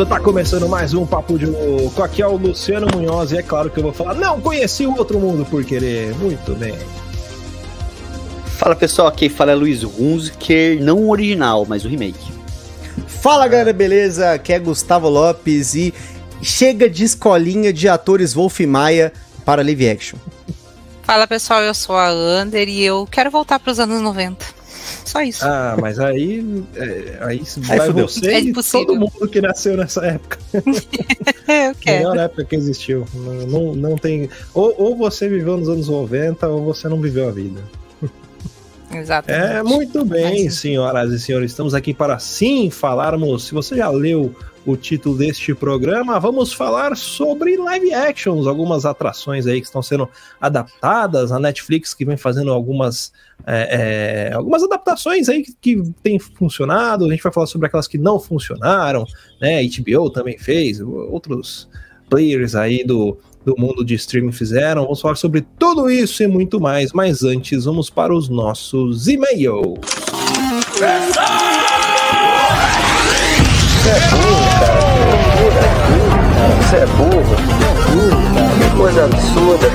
[0.00, 2.02] mundo, tá começando mais um Papo de Louco.
[2.02, 4.96] Aqui é o Luciano Munhoz e é claro que eu vou falar, não conheci o
[4.96, 6.14] outro mundo por querer.
[6.16, 6.74] Muito bem.
[8.56, 12.32] Fala pessoal, quem fala é Luiz Hunziker, não o original, mas o remake.
[13.06, 14.32] Fala galera, beleza?
[14.32, 15.92] Aqui é Gustavo Lopes e
[16.40, 19.12] chega de escolinha de atores Wolf Maia
[19.44, 20.18] para live action.
[21.02, 24.59] Fala pessoal, eu sou a Ander e eu quero voltar para os anos 90.
[25.04, 25.44] Só isso.
[25.44, 26.64] Ah, mas aí.
[26.74, 28.08] É, aí, aí vai fudeu.
[28.08, 30.38] você é e todo mundo que nasceu nessa época.
[30.54, 31.98] eu quero.
[31.98, 33.06] Melhor época que existiu.
[33.14, 34.28] Não, não, não tem.
[34.54, 37.60] Ou, ou você viveu nos anos 90 ou você não viveu a vida.
[38.92, 39.52] Exatamente.
[39.52, 41.52] É, muito bem, senhoras e senhores.
[41.52, 43.44] Estamos aqui para sim falarmos.
[43.44, 44.34] Se você já leu
[44.66, 50.08] o título deste programa, vamos falar sobre live actions, algumas atrações aí que estão sendo
[50.40, 53.12] adaptadas, a Netflix que vem fazendo algumas,
[53.46, 57.88] é, é, algumas adaptações aí que, que tem funcionado, a gente vai falar sobre aquelas
[57.88, 59.06] que não funcionaram,
[59.40, 61.68] né, HBO também fez, outros
[62.10, 66.60] players aí do, do mundo de streaming fizeram, vamos falar sobre tudo isso e muito
[66.60, 69.78] mais, mas antes vamos para os nossos e-mails.
[70.72, 70.84] Você
[73.90, 75.00] é burro, cara.
[76.60, 77.20] Você é burro.
[77.20, 78.20] Você é burro.
[78.58, 79.68] Que coisa absurda.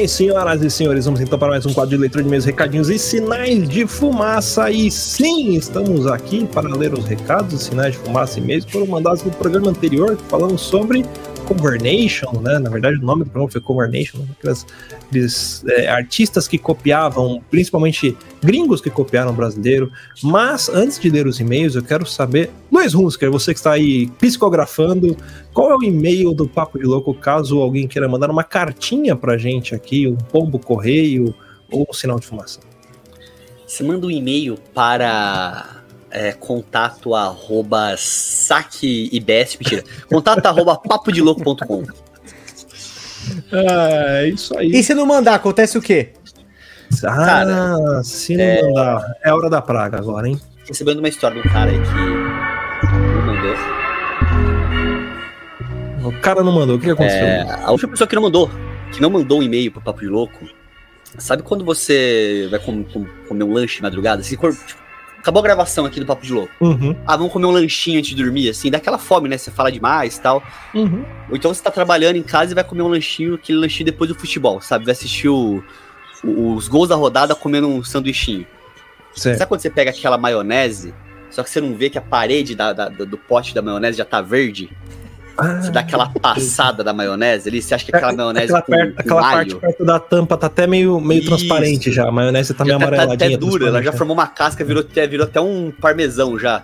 [0.00, 2.88] Bem, senhoras e senhores, vamos então para mais um quadro de leitura de meus recadinhos
[2.88, 4.70] e sinais de fumaça.
[4.70, 9.22] E sim, estamos aqui para ler os recados, sinais de fumaça e e-mails foram mandados
[9.22, 11.04] no programa anterior, falando sobre
[11.50, 12.60] Convernation, né?
[12.60, 14.26] Na verdade, o nome do programa foi Convernation, né?
[14.38, 19.90] aqueles, aqueles é, artistas que copiavam, principalmente gringos que copiaram brasileiro.
[20.22, 24.06] Mas antes de ler os e-mails, eu quero saber, Luiz Hunsker, você que está aí
[24.20, 25.16] psicografando,
[25.52, 29.36] qual é o e-mail do Papo de Louco, caso alguém queira mandar uma cartinha pra
[29.36, 31.34] gente aqui, um pombo correio
[31.68, 32.60] ou um sinal de fumaça?
[33.66, 35.79] Você manda um e-mail para
[36.10, 41.84] é, contato arroba saque e best, mentira, contato arroba papodelouco.com.
[43.52, 44.70] É, isso aí.
[44.70, 46.12] E se não mandar, acontece o quê?
[47.04, 48.62] Ah, cara, se não é...
[48.62, 50.40] mandar, é hora da praga agora, hein?
[50.66, 51.94] Recebendo uma história de um cara aí que
[52.94, 53.54] não mandou.
[56.04, 57.26] O cara não mandou, o que aconteceu?
[57.26, 58.50] É, a última pessoa que não mandou,
[58.92, 60.46] que não mandou um e-mail pro Papo de Louco,
[61.18, 64.22] sabe quando você vai com, com, comer um lanche de madrugada?
[64.22, 64.48] Assim, tipo,
[65.20, 66.52] acabou a gravação aqui do Papo de Louco.
[66.60, 66.96] Uhum.
[67.06, 69.36] Ah, vamos comer um lanchinho antes de dormir, assim, dá aquela fome, né?
[69.38, 70.42] Você fala demais e tal.
[70.74, 71.04] Uhum.
[71.28, 74.08] Ou então você tá trabalhando em casa e vai comer um lanchinho, aquele lanchinho depois
[74.08, 74.84] do futebol, sabe?
[74.84, 75.62] Vai assistir o,
[76.24, 78.46] o, os gols da rodada comendo um sanduichinho.
[79.14, 79.38] Certo.
[79.38, 80.94] Sabe quando você pega aquela maionese,
[81.30, 84.04] só que você não vê que a parede da, da, do pote da maionese já
[84.04, 84.70] tá verde?
[85.40, 88.94] Ah, você dá aquela passada da maionese ali, você acha que aquela maionese aquela, perto,
[88.94, 92.64] com aquela parte perto da tampa tá até meio, meio transparente já, a maionese tá
[92.64, 93.18] já meio tá, amareladinha.
[93.18, 96.62] Tá até dura, ela já formou uma casca, virou até, virou até um parmesão já.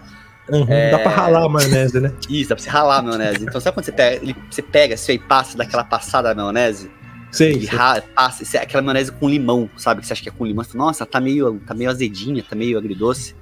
[0.49, 0.91] Uhum, é...
[0.91, 2.13] Dá pra ralar a maionese, né?
[2.29, 3.45] Isso, dá pra você ralar a maionese.
[3.45, 6.91] Então sabe quando você pega, você pega assim, e passa daquela passada da maionese?
[7.33, 7.53] Sim.
[7.53, 10.01] E rala, passa, aquela maionese com limão, sabe?
[10.01, 10.65] Que você acha que é com limão.
[10.65, 13.35] Você fala, Nossa, tá meio, tá meio azedinha, tá meio agridoce.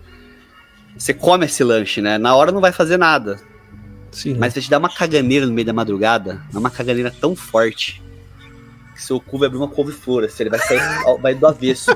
[0.96, 2.18] Você come esse lanche, né?
[2.18, 3.38] Na hora não vai fazer nada.
[4.14, 4.36] Sim.
[4.38, 8.00] Mas vai te dar uma caganeira no meio da madrugada, uma caganeira tão forte
[8.94, 10.80] que seu cu vai abrir uma couve-flor, assim, ele vai sair
[11.20, 11.90] vai do avesso.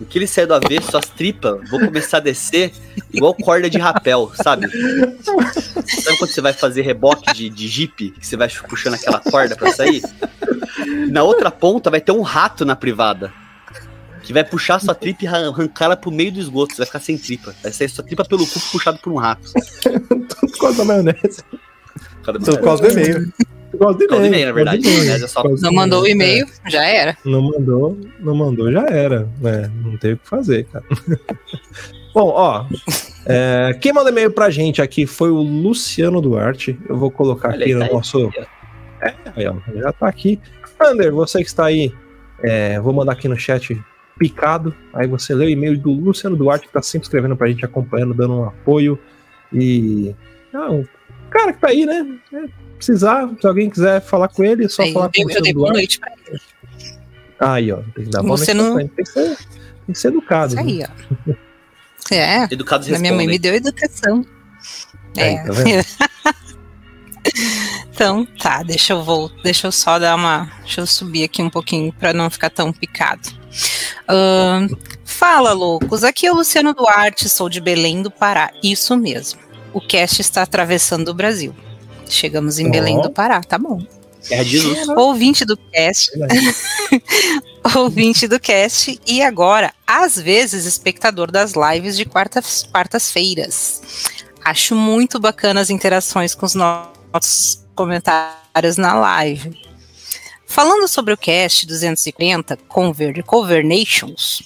[0.00, 2.72] O que ele sair do avesso, as tripas vão começar a descer
[3.12, 4.68] igual corda de rapel, sabe?
[4.68, 9.56] Sabe quando você vai fazer reboque de, de jeep, que você vai puxando aquela corda
[9.56, 10.02] para sair?
[11.10, 13.32] Na outra ponta vai ter um rato na privada
[14.28, 16.74] que vai puxar sua tripa e arrancar ela pro meio do esgoto.
[16.74, 17.54] Você vai ficar sem tripa.
[17.62, 19.50] Vai sair sua tripa pelo cu puxado por um rato.
[19.80, 21.42] Tudo por causa da maionese.
[22.22, 23.32] Tudo por causa do e-mail.
[23.70, 24.86] Por causa do e-mail, na verdade.
[24.86, 25.42] É só...
[25.62, 26.70] Não mandou o e-mail, é.
[26.70, 27.16] já era.
[27.24, 29.26] Não mandou, não mandou, já era.
[29.42, 30.84] É, não teve o que fazer, cara.
[32.12, 32.66] Bom, ó.
[33.24, 36.78] É, quem mandou e-mail pra gente aqui foi o Luciano Duarte.
[36.86, 38.30] Eu vou colocar Olha, aqui no tá nosso.
[39.00, 40.38] Aí, é, aí, já tá aqui.
[40.78, 41.90] Ander, você que está aí,
[42.42, 43.82] é, vou mandar aqui no chat
[44.18, 44.74] picado.
[44.92, 48.14] Aí você lê o e-mail do Luciano Duarte, que tá sempre escrevendo pra gente, acompanhando,
[48.14, 48.98] dando um apoio.
[49.52, 50.14] E.
[50.52, 50.84] Ah, um
[51.30, 52.18] cara que tá aí, né?
[52.32, 52.44] É,
[52.76, 55.54] precisar, se alguém quiser falar com ele, é só aí, falar com o Luciano Duarte.
[55.54, 56.40] Boa noite pra ele.
[57.38, 58.88] Aí, ó, tem que dar boa você noite não...
[58.88, 60.54] Tem que, ser, tem que ser educado.
[60.54, 61.34] Isso aí, ó.
[62.10, 62.48] É.
[62.50, 64.24] Educados Minha mãe me deu educação.
[65.16, 65.40] É.
[65.40, 66.34] Aí, tá
[67.92, 71.50] então, tá, deixa eu vou, deixa eu só dar uma, deixa eu subir aqui um
[71.50, 73.37] pouquinho para não ficar tão picado.
[74.08, 76.02] Uh, fala, loucos.
[76.02, 78.50] Aqui é o Luciano Duarte, sou de Belém do Pará.
[78.62, 79.40] Isso mesmo.
[79.72, 81.54] O cast está atravessando o Brasil.
[82.08, 82.70] Chegamos em oh.
[82.70, 83.82] Belém do Pará, tá bom.
[84.30, 84.42] É
[84.96, 86.10] ouvinte do cast,
[87.76, 93.80] ouvinte do cast e agora, às vezes, espectador das lives de quartas- quartas-feiras.
[94.44, 99.56] Acho muito bacana as interações com os nossos comentários na live.
[100.50, 104.42] Falando sobre o cast 240, Conver, Nations,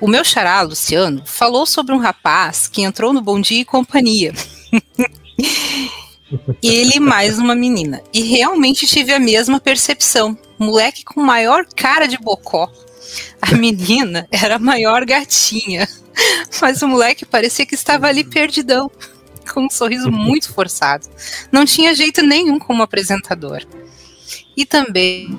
[0.00, 4.32] o meu xará, Luciano, falou sobre um rapaz que entrou no Bom Dia e Companhia.
[6.62, 8.02] Ele mais uma menina.
[8.12, 10.36] E realmente tive a mesma percepção.
[10.58, 12.72] Moleque com maior cara de bocó.
[13.40, 15.86] A menina era a maior gatinha.
[16.60, 18.90] Mas o moleque parecia que estava ali perdidão.
[19.52, 21.06] Com um sorriso muito forçado.
[21.52, 23.62] Não tinha jeito nenhum como apresentador.
[24.56, 25.38] E também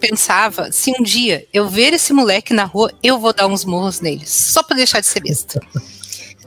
[0.00, 4.00] pensava se um dia eu ver esse moleque na rua, eu vou dar uns murros
[4.00, 4.28] neles.
[4.30, 5.60] Só pra deixar de ser besta.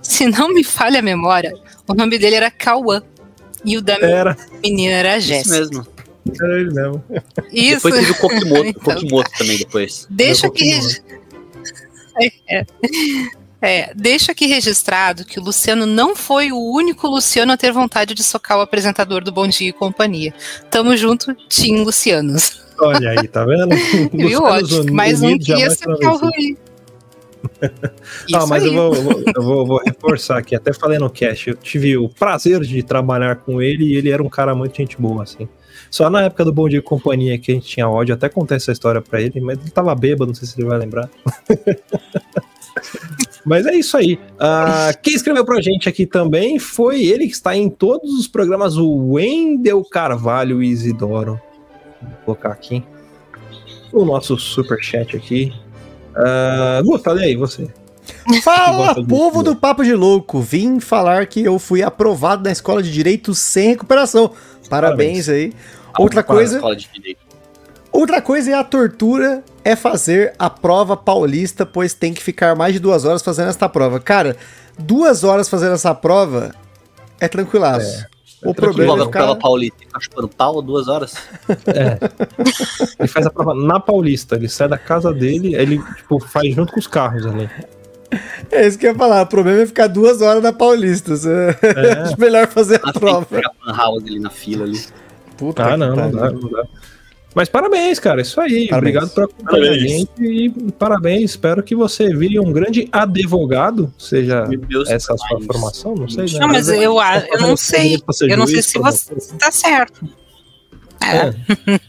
[0.01, 1.53] Se não me falha a memória,
[1.87, 3.01] o nome dele era Cauã.
[3.65, 5.59] E o da Era, menina era Isso Jéssica.
[5.59, 5.87] mesmo.
[6.39, 7.03] era ele mesmo.
[7.51, 7.75] Isso.
[7.89, 10.07] Depois teve o Kokimoto, Então, Kokimoto também depois.
[10.09, 11.01] Deixa regi-
[12.49, 12.65] é,
[13.61, 18.13] é, deixa aqui registrado que o Luciano não foi o único Luciano a ter vontade
[18.13, 20.33] de socar o apresentador do Bom Dia e Companhia.
[20.69, 22.61] Tamo junto, Tim Lucianos.
[22.79, 23.75] Olha aí, tá vendo?
[24.13, 24.43] Viu?
[24.43, 24.93] Ótimo.
[24.93, 26.55] Mais um que ia ser ruim.
[27.61, 27.69] Ah,
[28.27, 28.73] Isso mas aí.
[28.75, 30.55] eu, vou, eu vou- eu vou- vou reforçar aqui.
[30.55, 34.21] Até falei no cast, eu tive o prazer de trabalhar com ele e ele era
[34.21, 35.47] um cara muito gente boa, assim.
[35.89, 38.57] Só na época do Bom Dia e Companhia que a gente tinha ódio, até contei
[38.57, 41.09] essa história pra ele, mas ele tava bêbado, não sei se ele vai lembrar.
[43.47, 44.19] mas é isso aí.
[44.37, 48.75] Ah, quem escreveu pra gente aqui também foi ele que está em todos os programas,
[48.75, 51.39] o Wendel Carvalho Isidoro.
[52.01, 52.83] Vou colocar aqui.
[53.93, 55.53] O nosso superchat aqui.
[56.11, 57.67] Uh, Gustavo, e aí, você?
[58.43, 60.41] Fala, povo do Papo de Louco!
[60.41, 64.31] Vim falar que eu fui aprovado na escola de direito sem recuperação.
[64.69, 65.29] Parabéns, Parabéns.
[65.29, 65.53] aí.
[65.97, 67.26] Outra coisa, escola de direito.
[67.99, 72.73] Outra coisa é a tortura é fazer a prova paulista, pois tem que ficar mais
[72.73, 73.99] de duas horas fazendo essa prova.
[73.99, 74.37] Cara,
[74.77, 76.53] duas horas fazendo essa prova
[77.19, 78.05] é tranquilaço.
[78.43, 78.55] o tranquilo.
[78.55, 79.41] problema Prova é com prova ficar...
[79.41, 79.77] paulista.
[79.79, 81.15] Fica chupando pau duas horas.
[82.99, 86.73] Ele faz a prova na Paulista, ele sai da casa dele, ele tipo, faz junto
[86.73, 87.49] com os carros ali.
[88.51, 89.23] É isso que eu ia falar.
[89.23, 91.13] O problema é ficar duas horas na Paulista.
[91.13, 91.99] É.
[92.03, 93.25] Acho melhor fazer a frente, prova.
[93.25, 94.79] fica a house ali na fila ali.
[95.35, 96.63] Puta Ah, que não, não dá, não dá.
[97.37, 98.67] Mas parabéns, cara, isso aí.
[98.67, 98.95] Parabéns.
[98.97, 99.91] Obrigado por acompanhar a Parabéns.
[99.91, 101.29] gente e parabéns.
[101.31, 104.43] Espero que você vire um grande advogado, seja
[104.89, 106.25] essa a sua formação, não sei.
[106.25, 106.39] né?
[106.39, 108.01] Não, mas eu, a- eu não sei.
[108.21, 110.03] Eu não sei se você tá certo.
[110.99, 111.79] É.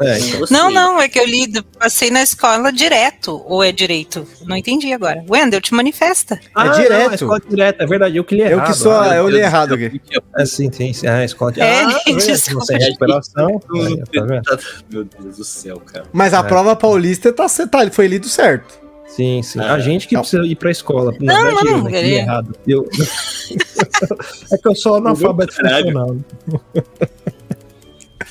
[0.00, 0.46] É, então.
[0.50, 4.24] Não, não, é que eu li, passei na escola direto, ou é direito?
[4.46, 5.24] Não entendi agora.
[5.28, 6.38] Wendel, te manifesta.
[6.54, 7.04] Ah, direto.
[7.04, 8.66] Não, é escola direta, é verdade, eu que li Eu errado.
[8.68, 10.00] que sou, Ah, a- eu li errado do aqui.
[10.36, 11.06] É, sim, sim, sim.
[11.08, 12.64] Ah, escola de É, ah, tá desculpa.
[12.66, 13.60] Sem recuperação.
[14.14, 14.42] Tá vendo?
[14.90, 16.04] Meu Deus do céu, cara.
[16.12, 16.42] Mas a É.
[16.44, 18.78] prova paulista tá, tá, foi lido certo.
[19.08, 19.58] Sim, sim.
[19.60, 19.64] É.
[19.64, 20.20] A gente que Não.
[20.20, 21.12] precisa ir pra escola.
[21.20, 22.54] Na Não, verdade, não, eu, né, errado.
[22.66, 22.88] Eu...
[24.52, 26.16] é que eu sou analfabeto funcional.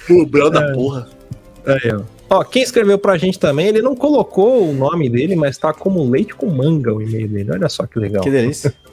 [0.07, 0.51] Pobrão É.
[0.51, 1.09] da porra.
[1.67, 2.17] Aí, ó.
[2.29, 6.09] Ó, quem escreveu pra gente também, ele não colocou o nome dele, mas tá como
[6.09, 7.51] leite com manga o e-mail dele.
[7.51, 8.23] Olha só que legal.
[8.23, 8.73] Que delícia.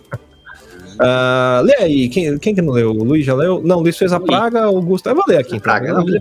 [0.97, 2.93] Ah, lê aí, quem, quem que não leu?
[2.93, 3.61] O Luiz já leu?
[3.65, 5.19] Não, o Luiz fez a praga, o Gustavo.
[5.19, 5.57] Eu vou ler aqui.
[5.57, 5.61] então.
[5.61, 6.21] Praga, eu, não, li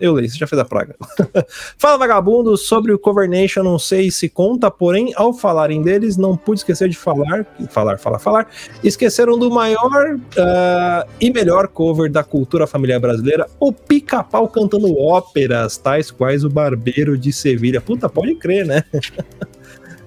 [0.00, 0.94] eu, leio, você já fez a praga.
[1.76, 6.36] Fala, vagabundo, sobre o Cover Nation, não sei se conta, porém, ao falarem deles, não
[6.36, 8.50] pude esquecer de falar, falar, falar, falar,
[8.82, 15.76] esqueceram do maior ah, e melhor cover da cultura familiar brasileira, o Pica-Pau cantando óperas,
[15.76, 17.80] tais quais o Barbeiro de Sevilha.
[17.80, 18.84] Puta, pode crer, né?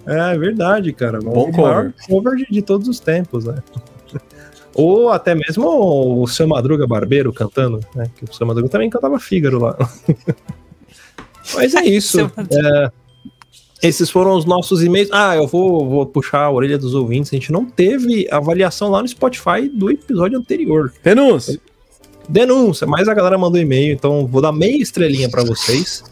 [0.03, 1.19] É verdade, cara.
[1.19, 3.57] Bom o maior cover de, de todos os tempos, né?
[4.73, 8.09] Ou até mesmo o seu Madruga Barbeiro cantando, né?
[8.15, 9.77] Que o seu Madruga também cantava Fígaro lá.
[11.53, 12.19] Mas é isso.
[12.19, 12.91] É,
[13.83, 15.09] esses foram os nossos e-mails.
[15.11, 17.33] Ah, eu vou, vou puxar a orelha dos ouvintes.
[17.33, 20.93] A gente não teve avaliação lá no Spotify do episódio anterior.
[21.03, 21.59] Penus,
[22.29, 26.03] Denúncia, mas a galera mandou e-mail, então vou dar meia estrelinha pra vocês.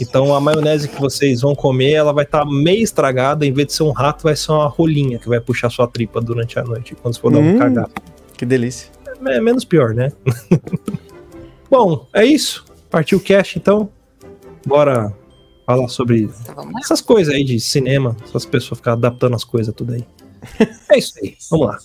[0.00, 3.72] Então a maionese que vocês vão comer, ela vai estar meio estragada, em vez de
[3.74, 6.94] ser um rato, vai ser uma rolinha que vai puxar sua tripa durante a noite,
[6.94, 7.58] quando você for dar um Hum.
[7.58, 7.88] cagar.
[8.36, 8.90] que delícia.
[9.26, 10.10] É menos pior, né?
[11.70, 12.64] Bom, é isso.
[12.90, 13.88] Partiu o cast, então.
[14.66, 15.12] Bora
[15.64, 19.94] falar sobre Então essas coisas aí de cinema, essas pessoas ficar adaptando as coisas tudo
[19.94, 20.04] aí.
[20.90, 21.78] É isso aí, vamos lá.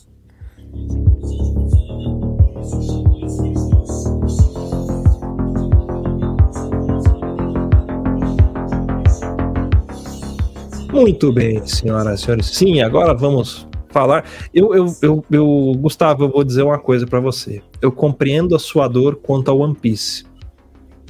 [10.97, 12.45] Muito bem, senhoras e senhores.
[12.47, 14.25] Sim, agora vamos falar.
[14.53, 17.61] Eu, eu, eu, eu Gustavo, eu vou dizer uma coisa pra você.
[17.81, 20.25] Eu compreendo a sua dor quanto ao One Piece.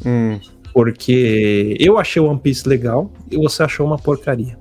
[0.05, 0.39] Hum.
[0.73, 4.59] Porque eu achei One Piece legal e você achou uma porcaria.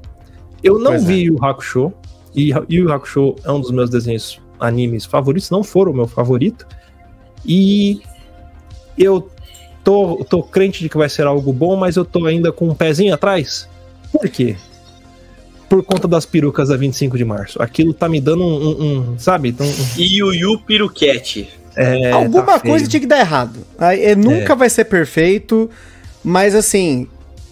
[0.63, 1.07] Eu não Pois é.
[1.07, 1.93] vi Yu Hakusho,
[2.35, 6.67] e Yu Hakusho é um dos meus desenhos animes favoritos, não foram o meu favorito.
[7.45, 8.01] E
[8.97, 9.29] eu
[9.85, 12.75] tô, tô crente de que vai ser algo bom, mas eu tô ainda com um
[12.75, 13.69] pezinho atrás.
[14.11, 14.57] Por quê?
[15.69, 17.61] Por conta das perucas da 25 de março.
[17.61, 19.55] Aquilo tá me dando um, um- um, sabe?
[19.59, 21.49] Um, um- E o Yu Piruquete.
[21.77, 23.59] é, Alguma tá coisa tinha que dar errado.
[23.79, 25.69] Aí, é, nunca vai ser perfeito,
[26.23, 27.07] mas assim,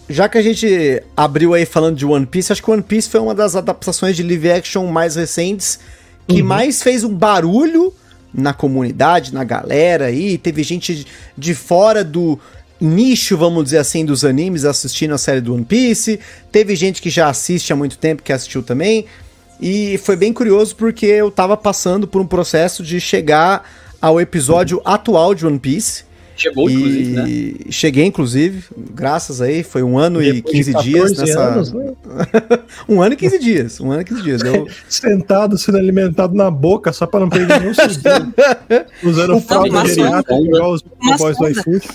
[0.09, 3.19] já que a gente abriu aí falando de One Piece, acho que One Piece foi
[3.19, 5.79] uma das adaptações de live action mais recentes
[6.27, 6.47] que Uhum.
[6.47, 7.93] mais fez um barulho
[8.33, 10.37] na comunidade, na galera aí.
[10.37, 11.05] Teve gente
[11.37, 12.39] de fora do
[12.79, 16.19] nicho, vamos dizer assim, dos animes assistindo a série do One Piece.
[16.51, 19.05] Teve gente que já assiste há muito tempo que assistiu também.
[19.59, 23.69] E foi bem curioso porque eu tava passando por um processo de chegar
[24.01, 26.03] ao episódio atual de One Piece.
[26.37, 27.29] Chegou, inclusive, né?
[27.29, 31.39] e cheguei, inclusive, graças aí, foi um ano e Depois de 15 dias 14 nessa.
[31.39, 31.93] anos, né?
[32.89, 33.79] um ano e 15 dias.
[33.79, 34.41] Um ano e 15 dias.
[34.43, 38.33] Eu, Sentado, sendo alimentado na boca, só pra não perder nenhum segundo.
[39.01, 40.83] Usando O fralda geriátrica, igual os
[41.17, 41.87] boys do iFood.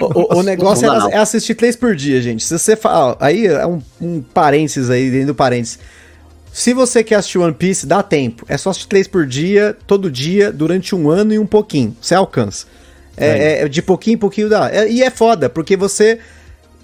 [0.00, 2.44] O, o- negócio é, é assistir três por dia, gente.
[2.44, 3.16] Se você fala.
[3.20, 5.78] Aí é um, um parênteses aí, dentro do parênteses.
[6.52, 8.44] Se você quer assistir One Piece, dá tempo.
[8.48, 11.96] É só assistir três por dia, todo dia, durante um ano e um pouquinho.
[12.00, 12.66] Você alcança.
[13.16, 14.70] É, é- de pouquinho em pouquinho dá.
[14.70, 16.18] É- e é foda, porque você.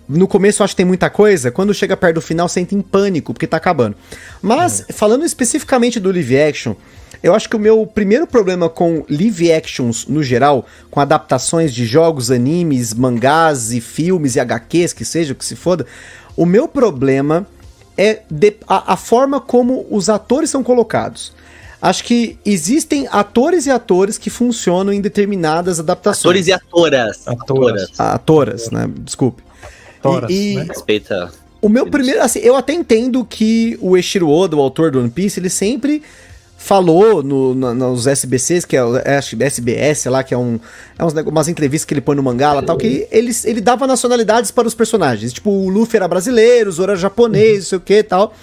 [0.08, 2.80] No começo acha que tem muita coisa, quando chega perto do final, você entra em
[2.80, 3.94] pânico, porque tá acabando.
[4.40, 6.74] Mas, falando especificamente do live action,
[7.22, 11.84] eu acho que o meu primeiro problema com live actions no geral, com adaptações de
[11.86, 15.86] jogos, animes, mangás e filmes e HQs, que seja, o que se foda,
[16.36, 17.46] o meu problema
[17.96, 21.32] é de- a, a forma como os atores são colocados.
[21.80, 26.24] Acho que existem atores e atores que funcionam em determinadas adaptações.
[26.30, 27.28] Atores e atoras.
[27.28, 27.90] Atoras.
[27.98, 28.88] Ah, Atoras, né?
[28.98, 29.42] Desculpe.
[30.02, 30.64] Toras, E- e- né?
[30.68, 31.30] Respeita.
[31.60, 35.10] O meu primeiro, assim, eu até entendo que o Eiichiro Oda, o autor do One
[35.10, 36.02] Piece, ele sempre
[36.68, 40.60] falou no, na- nos SBCs, que é, é SBS, lá, que é, um,
[40.98, 43.86] é uns, umas entrevistas que ele põe no mangá lá, tal, que ele, ele dava
[43.86, 45.32] nacionalidades para os personagens.
[45.32, 48.34] Tipo, o Luffy era brasileiro, o Zoro era japonês, não sei o que e tal.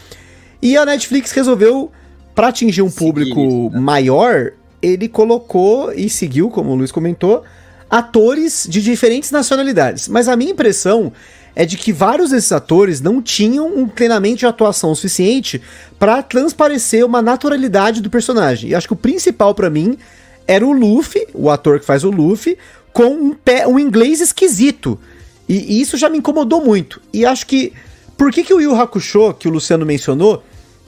[0.59, 1.91] E a Netflix resolveu,
[2.33, 3.79] pra atingir um público né?
[3.79, 7.43] maior, ele colocou e seguiu, como o Luiz comentou,
[7.87, 10.07] atores de diferentes nacionalidades.
[10.07, 11.13] Mas a minha impressão
[11.55, 15.61] é de que vários desses atores não tinham um treinamento de atuação suficiente
[15.97, 18.71] pra transparecer uma naturalidade do personagem.
[18.71, 19.97] E acho que o principal pra mim
[20.45, 22.57] era o Luffy, o ator que faz o Luffy,
[22.91, 24.99] com um, pé, um inglês esquisito.
[25.47, 27.01] E, e isso já me incomodou muito.
[27.13, 27.71] E acho que.
[28.17, 30.41] Por que, que o Yu Hakusho, que o Luciano mencionou,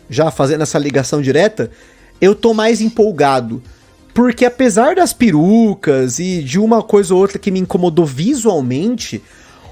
[0.09, 1.69] já fazendo essa ligação direta,
[2.21, 3.61] eu tô mais empolgado?
[4.13, 9.21] Porque apesar das perucas e de uma coisa ou outra que me incomodou visualmente,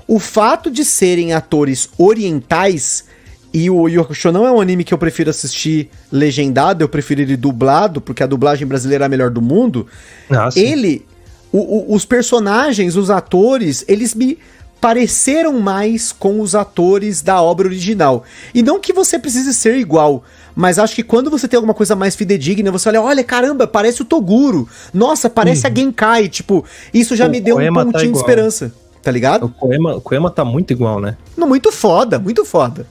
[0.08, 3.06] o fato de serem atores orientais
[3.54, 7.22] e o Yu Hakusho não é um anime que eu prefiro assistir legendado, eu prefiro
[7.22, 9.88] ele dublado, porque a dublagem brasileira é a melhor do mundo.
[10.30, 10.50] Ah.
[10.56, 11.06] Ele,
[11.54, 14.38] o- o- os personagens, os atores, eles me
[14.82, 18.24] pareceram mais com os atores da obra original.
[18.54, 21.96] E não que você precise ser igual, mas acho que quando você tem alguma coisa
[21.96, 24.68] mais fidedigna, você olha, olha, caramba, parece o Toguro.
[24.94, 26.28] Nossa, parece a Genkai.
[26.28, 27.30] Tipo, isso já Uhum.
[27.30, 28.22] O me deu um tá pontinho de igual.
[28.22, 28.74] esperança.
[29.06, 29.50] Tá O ligado?
[29.50, 31.16] Koema, o Koema tá muito igual, né?
[31.38, 32.88] Não, muito foda, muito foda.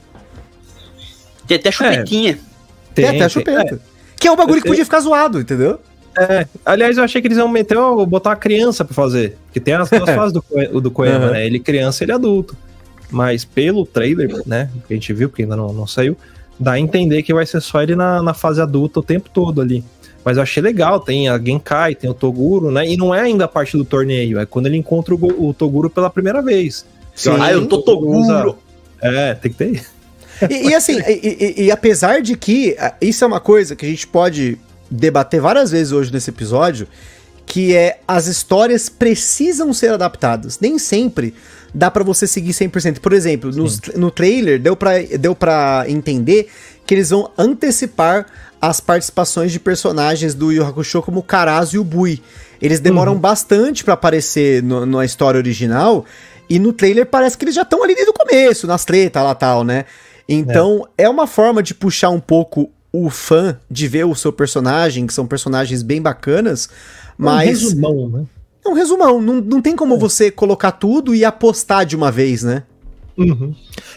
[1.46, 2.38] Tem até chupetinha.
[2.94, 3.80] Tem, até a chupeta.
[4.18, 5.80] Que é um bagulho que podia ficar zoado, entendeu?
[6.16, 9.36] É, aliás, eu achei que eles iam meter, ó, botar uma criança pra fazer.
[9.46, 11.32] Porque tem as duas fases do, do Koema, Uhum.
[11.32, 11.44] né?
[11.44, 12.56] Ele criança, ele adulto.
[13.10, 14.70] Mas pelo trailer, né?
[14.86, 16.16] Que a gente viu, que ainda não, não saiu,
[16.58, 19.60] dá a entender que vai ser só ele na, na fase adulta o tempo todo
[19.60, 19.84] ali.
[20.24, 22.88] Mas eu achei legal, tem a Genkai, tem o Toguro, né?
[22.88, 26.08] E não é ainda parte do torneio, é quando ele encontra o, o Toguro pela
[26.08, 26.84] primeira vez.
[27.14, 27.30] Sim.
[27.40, 28.56] Ah, eu tô Toguro.
[29.02, 29.84] É, tem que ter.
[30.50, 33.88] E, e assim, e, e- e apesar de que isso é uma coisa que a
[33.88, 34.58] gente pode
[34.90, 36.88] debater várias vezes hoje nesse episódio,
[37.46, 40.58] que é as histórias precisam ser adaptadas.
[40.58, 41.34] Nem sempre
[41.72, 42.98] dá pra você seguir 100%.
[43.00, 46.48] Por exemplo, nos- no trailer deu pra, deu pra entender
[46.86, 48.26] que eles vão antecipar
[48.60, 52.22] as participações de personagens do Yu Hakusho como o Karazu e o Bui.
[52.62, 56.04] Eles demoram bastante pra aparecer no- na história original
[56.48, 59.34] e no trailer parece que eles já estão ali desde o começo, nas tretas lá
[59.34, 59.84] tal, né?
[60.28, 61.08] Então é.
[61.08, 65.26] uma forma de puxar um pouco o fã de ver o seu personagem, que são
[65.26, 66.68] personagens bem bacanas,
[67.18, 68.24] Um mas resumão, né?
[68.64, 72.42] é um resumão, não, não tem como você colocar tudo e apostar de uma vez,
[72.44, 72.62] né?
[73.18, 73.54] Uhum.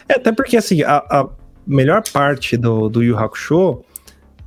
[0.10, 1.28] É, até porque, assim, a, a
[1.66, 3.80] melhor parte do, do Yu Hakusho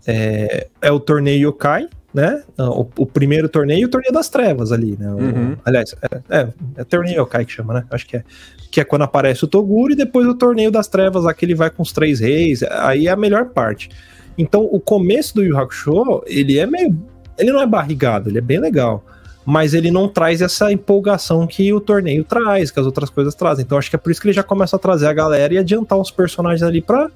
[0.07, 2.42] é, é o torneio Yokai, né?
[2.59, 5.11] O, o primeiro torneio e o torneio das trevas ali, né?
[5.12, 5.57] O- Uhum.
[5.64, 7.85] Aliás, é, é, é torneio Kai que chama, né?
[7.90, 8.25] Acho que é.
[8.71, 11.83] Que é quando aparece o Toguro e depois o torneio das trevas, aquele vai com
[11.83, 12.62] os três reis.
[12.62, 13.90] Aí é a melhor parte.
[14.38, 16.97] Então, o começo do Yu Hakusho, ele é meio.
[17.37, 19.04] Ele não é barrigado, ele é bem legal.
[19.45, 23.64] Mas ele não traz essa empolgação que o torneio traz, que as outras coisas trazem.
[23.64, 25.59] Então, acho que é por isso que ele já começa a trazer a galera e
[25.59, 27.11] adiantar os personagens ali pra,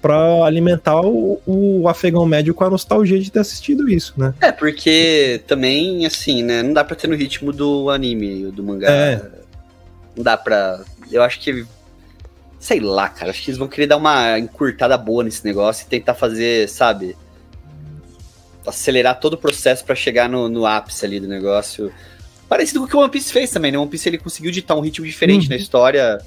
[0.00, 4.32] pra alimentar o, o afegão médio com a nostalgia de ter assistido isso, né?
[4.40, 6.62] É, porque também, assim, né?
[6.62, 8.90] Não dá pra ter no ritmo do anime, do mangá.
[8.90, 9.22] É.
[10.16, 10.80] Não dá pra.
[11.10, 11.64] Eu acho que.
[12.60, 13.30] Sei lá, cara.
[13.30, 17.16] Acho que eles vão querer dar uma encurtada boa nesse negócio e tentar fazer, sabe?
[18.66, 21.90] Acelerar todo o processo pra chegar no, no ápice ali do negócio.
[22.48, 23.78] Parecido com o que o One Piece fez também, né?
[23.78, 25.50] O One Piece ele conseguiu ditar um ritmo diferente Uhum.
[25.50, 26.18] na história.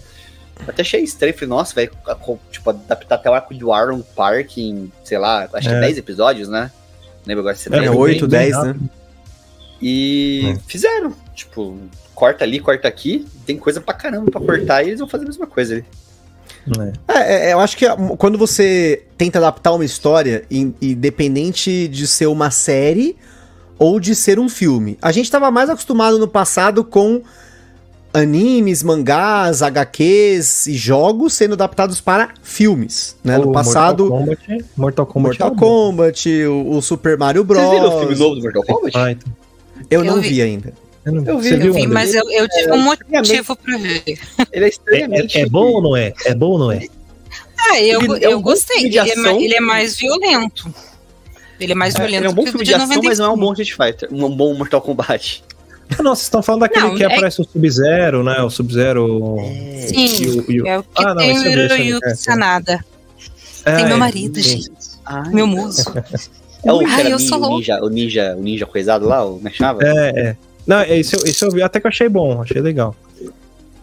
[0.68, 1.34] Até achei estranho.
[1.34, 1.91] Falei, nossa, velho,
[2.51, 5.80] tipo, adaptar até o arco do Aaron Park em, sei lá, acho que É.
[5.80, 6.72] 10 episódios, né?
[7.01, 7.91] Não lembro agora se você É, É, lembra.
[7.94, 8.75] bem- 8, bem 10, né?
[9.82, 10.60] E É.
[10.68, 11.13] fizeram.
[11.34, 11.77] Tipo,
[12.13, 13.27] corta ali, corta aqui.
[13.46, 15.86] Tem coisa pra caramba pra cortar e eles vão fazer a mesma coisa ali.
[17.08, 17.18] É.
[17.20, 17.86] É, é, eu acho que
[18.18, 23.18] quando você tenta adaptar uma história, in- independente de ser uma série
[23.80, 27.24] ou de ser um filme, a gente estava mais acostumado no passado com
[28.13, 33.38] animes, mangás, HQs e jogos sendo adaptados para filmes, né?
[33.38, 35.24] No O passado, Mortal Kombat, Mortal Kombat.
[35.39, 35.56] Mortal é bom.
[35.58, 37.62] Kombat, o, o Super Mario Bros.
[37.63, 38.98] Vocês viram o filme novo do Mortal Kombat?
[38.98, 39.34] Ah, então.
[39.89, 40.30] Eu Eu não vi.
[40.30, 40.74] vi ainda.
[41.06, 44.03] Eu, não- Eu vi, eu Eu vi, mas eu, eu tive um motivo pra ver.
[44.06, 44.20] Ele
[44.53, 45.38] é É, estranhamente.
[45.38, 46.13] é- é bom ou não é?
[46.25, 46.86] É bom ou não é?
[47.60, 48.86] Ah, eu, Ele é um eu gostei.
[48.86, 50.72] Ele é, ele é mais violento.
[51.60, 53.25] Ele é mais violento Ele é um bom que o filme de ação, mas não
[53.25, 53.46] é um 95.
[53.46, 54.10] bom Street Fighter.
[54.12, 55.44] Um bom Mortal Kombat.
[55.98, 58.41] Ah, não, vocês estão falando daquele Não, que é- aparece o Sub-Zero, né?
[58.41, 59.38] O Sub-Zero.
[59.88, 62.15] Sim, e o- e o- é o que Ah, não, tem o Hiroyuki é, é.
[62.15, 62.86] Sanada.
[63.65, 64.61] É, Tem meu é, marido, sim.
[64.61, 64.72] gente.
[65.31, 65.83] Meu muso.
[66.63, 69.07] É o que Ai, era eu nin- sou o ninja, o ninja, o ninja coisado
[69.07, 70.11] lá, o como é?
[70.11, 70.37] É, é.
[70.68, 72.96] Não, esse, eu- esse eu vi até que eu achei bom, achei legal.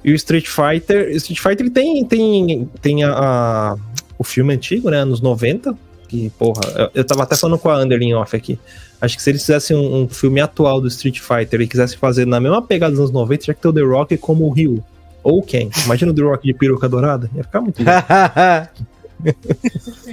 [0.04, 3.76] E o Street Fighter, Street Fighter ele tem, tem, tem a, a-
[4.16, 5.76] o filme antigo, né, anos 90,
[6.09, 8.59] que, porra, eu, eu tava até falando com a Underlin off aqui.
[9.01, 12.27] Acho que se eles fizessem um, um filme atual do Street Fighter e quisessem fazer
[12.27, 14.83] na mesma pegada dos anos 90, tinha que ter o The Rock como o Ryu.
[15.23, 15.71] Ou quem?
[15.85, 17.81] Imagina o The Rock de peruca dourada, ia ficar muito.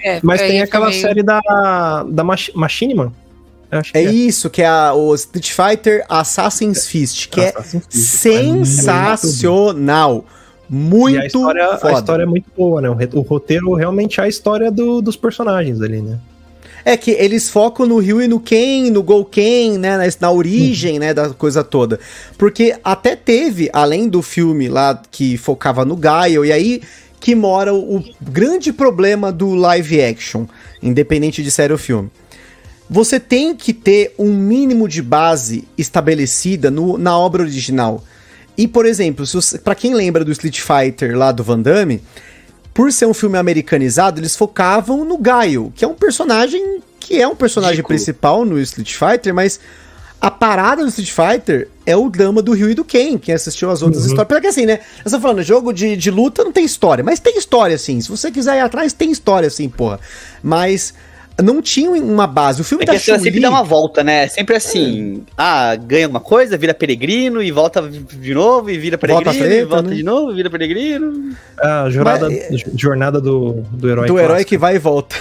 [0.04, 1.40] É, Mas tem aquela meio- série da,
[2.10, 3.14] da Mach- Machinima.
[3.92, 8.26] Que É isso, que é a- o Street Fighter Assassin's Fist, que é Assassin's.
[8.26, 10.26] É muito sensacional.
[10.70, 11.94] E Muito a história, a foda.
[11.94, 12.90] história é muito boa, né?
[13.14, 16.18] O, roteiro realmente é a história do- dos personagens ali, né?
[16.84, 21.00] É que eles focam no Ryu e no Ken, no Gouken, né, na, na origem,
[21.00, 22.00] né, da coisa toda.
[22.38, 26.82] Porque até teve, além do filme lá que focava no Gaio, e aí
[27.20, 30.46] que mora o, o grande problema do live action,
[30.82, 32.12] independente de série ou filme.
[32.88, 38.04] Você tem que ter um mínimo de base estabelecida no- na obra original.
[38.58, 39.26] E, por exemplo,
[39.64, 42.02] pra quem lembra do Street Fighter lá do Van Damme,
[42.74, 47.28] por ser um filme americanizado, eles focavam no Gaio, que é um personagem que é
[47.28, 47.98] um personagem Ridículo.
[47.98, 49.60] principal no Street Fighter, mas
[50.20, 53.70] a parada do Street Fighter é o drama do Ryu e do Ken, quem assistiu
[53.70, 54.28] as outras histórias.
[54.28, 54.80] Porque assim, né?
[54.98, 58.02] Nós estamos falando, jogo de, de luta não tem história, mas tem história sim.
[58.02, 60.00] Se você quiser ir atrás, tem história sim, porra.
[60.42, 60.94] Mas
[61.44, 62.62] não tinha uma base.
[62.62, 63.42] O filme É da a história sempre Chun-Li...
[63.44, 64.28] dá uma volta, né?
[64.28, 69.32] Sempre assim, ah, ganha alguma coisa, vira peregrino e volta de novo, e vira Volta
[69.32, 69.96] peregrino, treta, e volta né?
[69.96, 71.36] de novo, e vira peregrino.
[71.60, 74.08] A jornada, Mas- jornada do, do herói.
[74.08, 74.50] do herói clássico.
[74.50, 75.16] que vai e volta.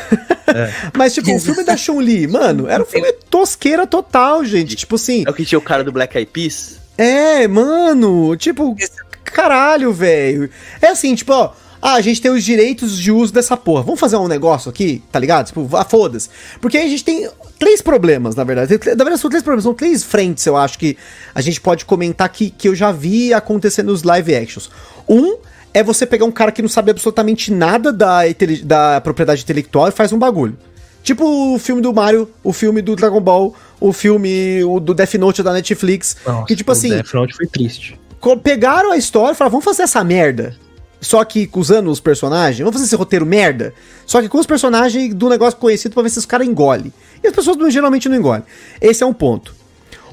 [0.96, 4.76] Mas, tipo, o filme da Chun-Li, mano, era um filme tosqueira total, gente.
[4.76, 6.78] Tipo assim, É o que tinha o cara do Black Eyed Peas.
[6.96, 8.76] é, mano, tipo,
[9.24, 10.48] caralho, velho.
[10.80, 11.50] É assim, tipo, ó.
[11.86, 13.82] Ah, a gente tem os direitos de uso dessa porra.
[13.82, 15.48] Vamos fazer um negócio aqui, tá ligado?
[15.48, 16.30] Tipo, ah, foda-se.
[16.58, 18.72] Porque aí a gente tem três problemas, na verdade.
[18.72, 20.96] Na verdade, são três problemas, são três frentes, eu acho que
[21.34, 24.70] a gente pode comentar que, que eu já vi acontecer nos live actions.
[25.06, 25.36] Um
[25.74, 28.20] é você pegar um cara que não sabe absolutamente nada da,
[28.62, 30.56] da propriedade intelectual e faz um bagulho.
[31.02, 35.16] Tipo o filme do Mario, o filme do Dragon Ball, o filme o do Death
[35.16, 36.16] Note da Netflix.
[36.26, 38.00] Nossa, que tipo o assim, Death Note foi triste.
[38.42, 40.63] pegaram a história e falaram, vamos fazer essa merda.
[41.04, 43.74] Só que usando os personagens, vamos fazer esse roteiro merda.
[44.06, 46.92] Só que com os personagens do negócio conhecido pra ver se os caras engolem.
[47.22, 48.42] E as pessoas geralmente não engolem.
[48.80, 49.54] Esse é um ponto.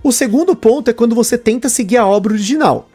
[0.03, 2.89] O segundo ponto é quando você tenta seguir a obra original.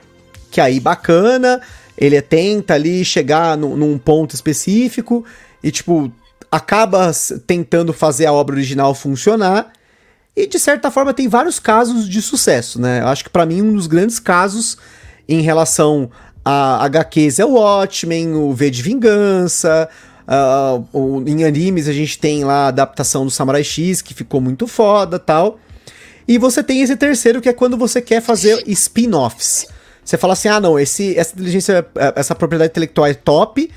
[0.51, 1.61] Que aí bacana,
[1.97, 5.25] ele tenta ali chegar num, num ponto específico
[5.63, 6.13] e, tipo,
[6.53, 7.11] acaba
[7.47, 9.73] tentando fazer a obra original funcionar.
[10.37, 13.01] E de certa forma tem vários casos de sucesso, né?
[13.01, 14.77] Eu acho que pra mim um dos grandes casos
[15.29, 16.11] em relação
[16.49, 19.89] a HQs é o Watchmen, o V de Vingança.
[20.29, 24.41] ah, o- em animes a gente tem lá a adaptação do Samurai X, que ficou
[24.41, 25.59] muito foda tal.
[26.29, 29.67] E você tem esse terceiro, que é quando você quer fazer spin-offs.
[30.05, 33.71] Você fala assim: ah, não, esse, essa inteligência, essa propriedade intelectual é top,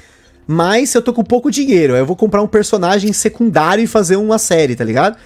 [0.48, 1.96] mas eu tô com pouco dinheiro.
[1.96, 5.18] Eu vou comprar um personagem secundário e fazer uma série, tá ligado?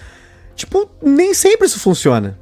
[0.54, 2.38] Tipo, nem sempre isso funciona.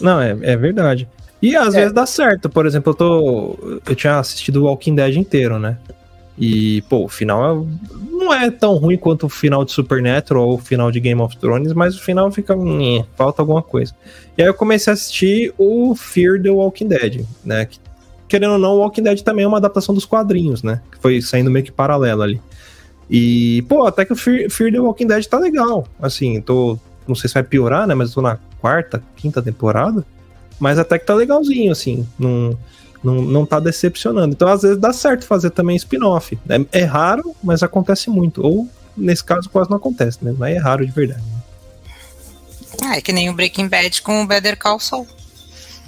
[0.00, 1.08] Não, é, é verdade.
[1.42, 1.80] E às É.
[1.80, 2.48] vezes dá certo.
[2.48, 3.80] Por exemplo, eu tô.
[3.86, 5.76] Eu tinha assistido o Walking Dead inteiro, né?
[6.38, 10.54] E, pô, o final é- não é tão ruim quanto o final de Supernatural ou
[10.54, 12.54] o final de Game of Thrones, mas o final fica.
[13.16, 13.92] Falta alguma coisa.
[14.38, 17.66] E aí eu comecei a assistir o Fear the Walking Dead, né?
[17.66, 17.78] Que,
[18.28, 20.80] querendo ou não, o Walking Dead também é uma adaptação dos quadrinhos, né?
[20.92, 22.40] Que foi saindo meio que paralelo ali.
[23.10, 25.86] E, pô, até que o Fear, Fear the Walking Dead tá legal.
[26.00, 26.78] Assim, tô.
[27.06, 27.94] Não sei se vai piorar, né?
[27.94, 30.06] Mas eu tô na quarta, quinta temporada.
[30.62, 32.06] Mas até que tá legalzinho, assim.
[32.16, 32.56] Não,
[33.02, 34.32] não, não tá decepcionando.
[34.32, 36.38] Então, às vezes, dá certo fazer também spin-off.
[36.48, 38.40] É, é raro, mas acontece muito.
[38.46, 40.32] Ou, nesse caso, quase não acontece, né?
[40.38, 41.20] Mas é raro de verdade.
[42.80, 45.04] Ah, é que nem o Breaking Bad com o Better Call Saul.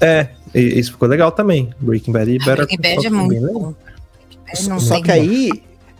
[0.00, 1.72] É, e- isso ficou legal também.
[1.78, 3.52] Breaking Bad e Better Breaking Call Bad é Saul muito né?
[3.52, 4.80] bom.
[4.80, 5.50] Só tem que aí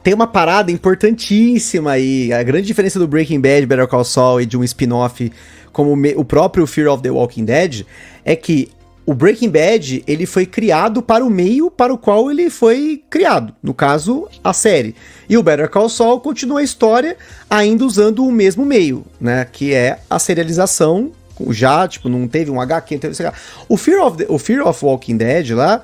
[0.03, 2.33] tem uma parada importantíssima aí.
[2.33, 5.31] A grande diferença do Breaking Bad, Better Call Saul e de um spin-off
[5.75, 7.85] como o próprio Fear of the Walking Dead
[8.25, 8.71] é que
[9.05, 13.55] o Breaking Bad ele foi criado para o meio para o qual ele foi criado,
[13.63, 14.95] no caso a série.
[15.29, 17.15] E o Better Call Saul continua a história
[17.51, 21.13] ainda usando o mesmo meio, né, que é a serialização
[21.51, 23.33] já, tipo, não teve um HQ, não teve esse-
[23.69, 25.83] o Fear of the- o Fear of Walking Dead lá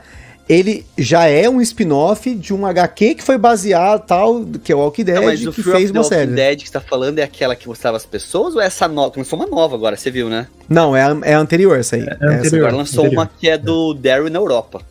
[0.53, 4.81] ele já é um spin-off de um HQ que foi baseado tal, que é o
[4.81, 6.33] Walking Dead, Não, mas o que Fear fez of the uma Walking série.
[6.33, 9.13] Dead que você tá falando é aquela que mostrava as pessoas ou é essa nova?
[9.13, 10.49] Começou uma nova agora, você viu, né?
[10.69, 12.03] Não, é a, é a anterior essa aí.
[12.03, 12.67] É a Essa- anterior.
[12.67, 13.21] Agora lançou anterior.
[13.23, 14.83] uma que é do Daryl na Europa.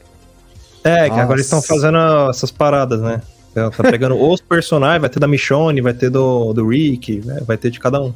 [0.83, 1.21] É, que Nossa.
[1.23, 1.97] agora eles estão fazendo
[2.29, 3.21] essas paradas, né?
[3.53, 7.41] Tá tá pegando os personagens, vai ter da Michonne, vai ter do, do Rick, né?
[7.45, 8.13] vai ter de cada um.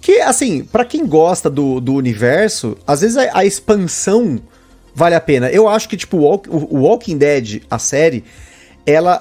[0.00, 4.40] Que, assim, pra quem gosta do, do universo, às vezes a, a expansão
[4.94, 5.48] vale a pena.
[5.50, 8.24] Eu acho que, tipo, o Walk- o, o Walking Dead, a série,
[8.86, 9.20] ela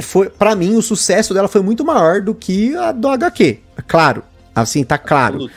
[0.00, 3.58] foi, para mim, o sucesso dela foi muito maior do que a do HQ.
[3.86, 4.22] Claro,
[4.54, 5.50] assim, tá claro.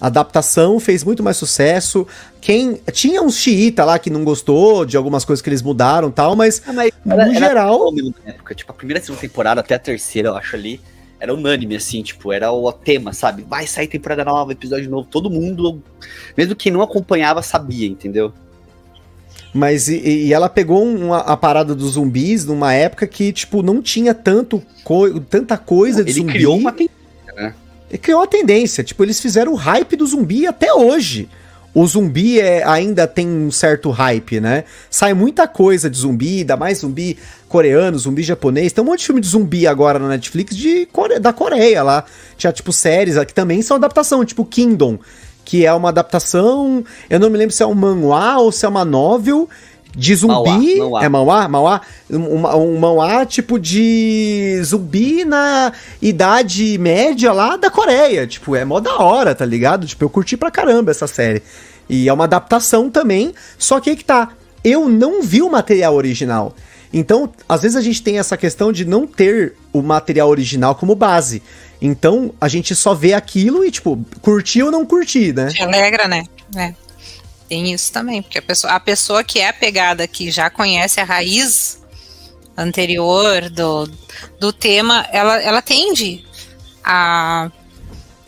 [0.00, 2.06] A adaptação fez muito mais sucesso.
[2.40, 6.12] Quem tinha uns xiita lá que não gostou de algumas coisas que eles mudaram, e
[6.12, 8.54] tal, mas Ah, mas no geral, unânime na época.
[8.54, 10.80] Tipo, a primeira e segunda temporada, até a terceira, eu acho ali,
[11.18, 13.42] era unânime, assim, tipo, era o tema, sabe?
[13.42, 15.82] Vai sair temporada nova, episódio novo, todo mundo,
[16.36, 18.32] mesmo quem não acompanhava, sabia, entendeu?
[19.52, 23.80] Mas e, e ela pegou uma, a parada dos zumbis numa época que, tipo, não
[23.82, 26.32] tinha tanto co- tanta coisa de Ele zumbi.
[26.32, 26.88] criou uma ten-
[27.90, 28.84] Ele criou uma tendência.
[28.84, 31.28] Tipo, eles fizeram o hype do zumbi até hoje.
[31.74, 34.64] O zumbi é, ainda tem um certo hype, né?
[34.90, 37.16] Sai muita coisa de zumbi, ainda mais zumbi
[37.48, 38.72] coreano, zumbi japonês.
[38.72, 42.04] Tem um monte de filme de zumbi agora na Netflix de Core- da Coreia lá.
[42.36, 44.98] Tinha, tipo, séries que também são adaptação, tipo Kingdom,
[45.48, 46.84] que é uma adaptação.
[47.08, 49.48] Eu não me lembro se é um manhwa ou se é uma novel
[49.96, 50.76] de zumbi.
[50.76, 51.02] Manhwa.
[51.02, 51.48] É manhwa?
[51.48, 51.80] Manhwa?
[52.10, 58.26] Um, um manhwa tipo de zumbi na idade média lá da Coreia.
[58.26, 59.86] Tipo, é mó da hora, tá ligado?
[59.86, 61.42] Tipo, eu curti pra caramba essa série.
[61.88, 64.32] E é uma adaptação também, só que aí que tá.
[64.62, 66.54] Eu não vi o material original.
[66.92, 70.94] Então, às vezes a gente tem essa questão de não ter o material original como
[70.94, 71.42] base.
[71.80, 75.48] Então, a gente só vê aquilo e, tipo, curtir ou não curtir, né?
[75.48, 76.24] Te alegra, né?
[76.56, 76.74] É.
[77.48, 81.04] Tem isso também, porque a pessoa, a pessoa que é apegada, que já conhece a
[81.04, 81.78] raiz
[82.56, 83.88] anterior do,
[84.40, 86.24] do tema, ela, ela tende
[86.84, 87.50] a,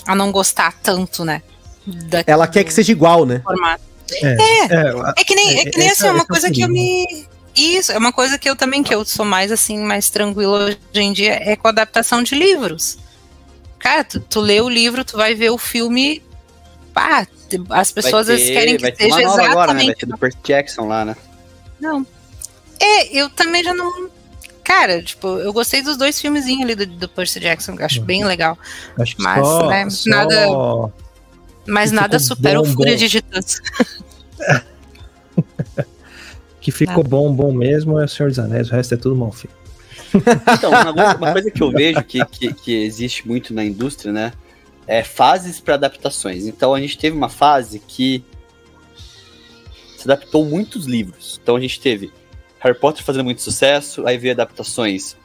[0.07, 1.43] a não gostar tanto, né?
[1.87, 3.41] Da- Ela quer que seja igual, né?
[3.45, 3.83] formato.
[4.13, 4.69] É, é,
[5.17, 7.27] É que nem, é que nem Essa- assim, é uma essa coisa que eu me.
[7.55, 10.79] Isso, é uma coisa que eu também, que eu sou mais assim, mais tranquila hoje
[10.95, 12.97] em dia, é com a adaptação de livros.
[13.81, 16.23] Cara, tu, tu lê o livro, tu vai ver o filme.
[16.95, 17.27] Pá,
[17.71, 19.51] as pessoas vezes querem que ter seja exatamente.
[19.51, 19.85] agora, né?
[19.87, 21.17] Vai ter do Percy Jackson lá, né?
[21.81, 22.07] Não.
[22.79, 24.09] É, eu também já não.
[24.63, 28.03] Cara, tipo, eu gostei dos dois filmezinhos ali do, do Percy Jackson, que eu acho
[28.03, 28.57] bem legal.
[28.99, 30.93] acho que Mas, só, né, só- nada-
[31.67, 32.99] Mas Que nada supera o Fúria bom.
[32.99, 33.61] de Titãs.
[36.61, 39.33] que ficou bom, bom mesmo é o Senhor dos Anéis, o resto é tudo mal
[39.33, 39.60] feito.
[40.15, 44.13] Então, uma, coisa- uma coisa que eu vejo que, que, que existe muito na indústria,
[44.13, 44.33] né?
[44.87, 46.47] É fases para adaptações.
[46.47, 48.25] Então a gente teve uma fase que
[49.97, 51.39] se adaptou muitos livros.
[51.43, 52.11] Então a gente teve
[52.59, 55.17] Harry Potter fazendo muito sucesso, aí veio adaptações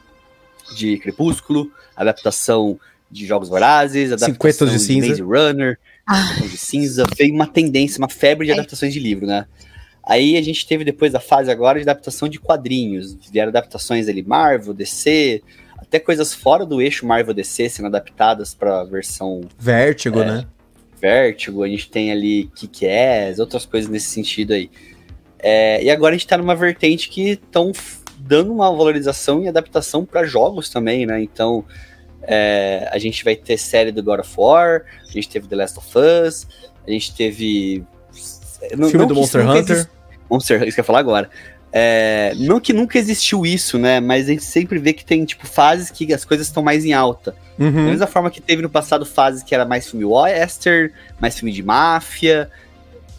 [0.76, 2.78] de Crepúsculo, adaptação
[3.10, 5.08] de Jogos Vorazes, adaptação 50 Tons de Cinza.
[5.08, 6.14] Maze Runner, Ah.
[6.22, 8.54] 50 Tons de Cinza, veio uma tendência, uma febre de É.
[8.54, 9.46] adaptações de livro, né?
[10.06, 13.16] Aí a gente teve depois a fase agora de adaptação de quadrinhos.
[13.32, 15.42] Vieram adaptações ali Marvel, DC,
[15.76, 20.24] até coisas fora do eixo Marvel DC sendo adaptadas para versão Vértigo, É.
[20.26, 20.46] né?
[21.00, 24.70] Vertigo, a gente tem ali Kick-Ass, outras coisas nesse sentido aí.
[25.38, 27.72] É, e agora a gente tá numa vertente que estão
[28.18, 31.20] dando uma valorização e adaptação para jogos também, né?
[31.22, 31.64] Então,
[32.22, 35.78] é, a gente vai ter série do God of War, a gente teve The Last
[35.78, 36.46] of Us,
[36.86, 37.84] a gente teve.
[38.76, 39.76] Não, Filme não do Monster Hunter.
[39.76, 39.95] Exist...
[40.30, 41.30] Monster, isso que eu ia falar agora.
[41.72, 44.00] É, não que nunca existiu isso, né?
[44.00, 46.92] Mas a gente sempre vê que tem, tipo, fases que as coisas estão mais em
[46.92, 47.34] alta.
[47.58, 47.72] Uhum.
[47.72, 51.52] Da mesma forma que teve no passado fases que era mais filme western, mais filme
[51.52, 52.50] de máfia.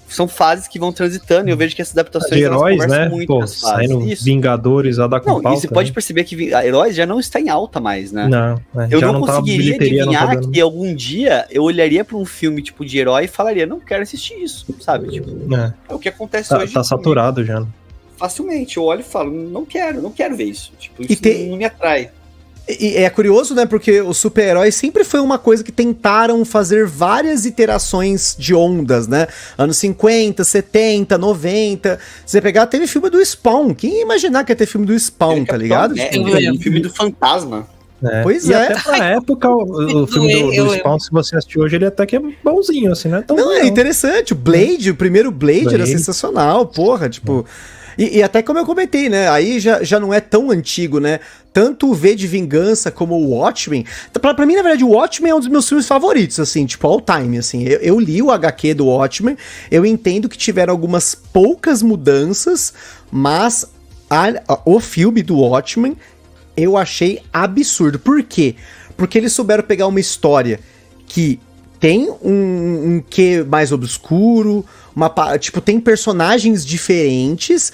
[0.10, 3.10] São fases que vão transitando e eu vejo que essas adaptações de heróis, né?
[3.10, 4.24] muito Pô, saindo isso.
[4.24, 5.74] Vingadores a dar com Não, pauta, e você né?
[5.74, 8.28] pode perceber que Heróis já não está em alta mais, né?
[8.28, 12.16] Não, é, eu não, não conseguiria adivinhar não tá que algum dia eu olharia para
[12.18, 15.10] um filme tipo de herói e falaria, não quero assistir isso, sabe?
[15.10, 16.74] Tipo, é, é o que acontece tá, hoje.
[16.74, 17.66] Tá saturado já
[18.18, 18.78] facilmente.
[18.78, 20.74] Eu olho e falo, não quero, não quero ver isso.
[20.78, 21.48] Tipo, isso tem...
[21.48, 22.10] não me atrai.
[22.68, 23.66] E é curioso, né?
[23.66, 29.28] Porque o super-herói sempre foi uma coisa que tentaram fazer várias iterações de ondas, né?
[29.58, 31.98] Anos 50, 70, 90.
[32.26, 33.74] Você pegar, teve filme do Spawn.
[33.74, 35.98] Quem ia imaginar que ia ter filme do Spawn, tá ligado?
[35.98, 37.66] É, tipo, filme do Fantasma.
[38.04, 38.22] É.
[38.22, 38.66] Pois e é.
[38.66, 42.06] Até pra época, o, o filme do, do Spawn, se você assistir hoje, ele até
[42.06, 43.24] que é bonzinho, assim, né?
[43.26, 44.34] Tão não, é interessante.
[44.34, 45.76] O Blade, o primeiro Blade, Blade.
[45.76, 47.08] era sensacional, porra.
[47.10, 47.77] Tipo, é.
[47.98, 49.30] E, e, até como eu comentei, né?
[49.30, 51.20] Aí já, já não é tão antigo, né?
[51.52, 53.86] Tanto o V de Vingança como o Watchmen.
[54.14, 56.86] Pra, pra mim, na verdade, o Watchmen é um dos meus filmes favoritos, assim, tipo,
[56.86, 57.64] all time, assim.
[57.64, 59.36] Eu, eu li o HQ do Watchmen,
[59.72, 62.74] eu entendo que tiveram algumas poucas mudanças,
[63.12, 63.66] mas
[64.10, 65.98] a, a, o filme do Watchmen
[66.56, 68.00] eu achei absurdo.
[68.00, 68.56] Por quê?
[68.96, 70.60] Porque eles souberam pegar uma história
[71.08, 71.40] que
[71.80, 77.72] tem um, um quê mais obscuro, uma tipo, tem personagens diferentes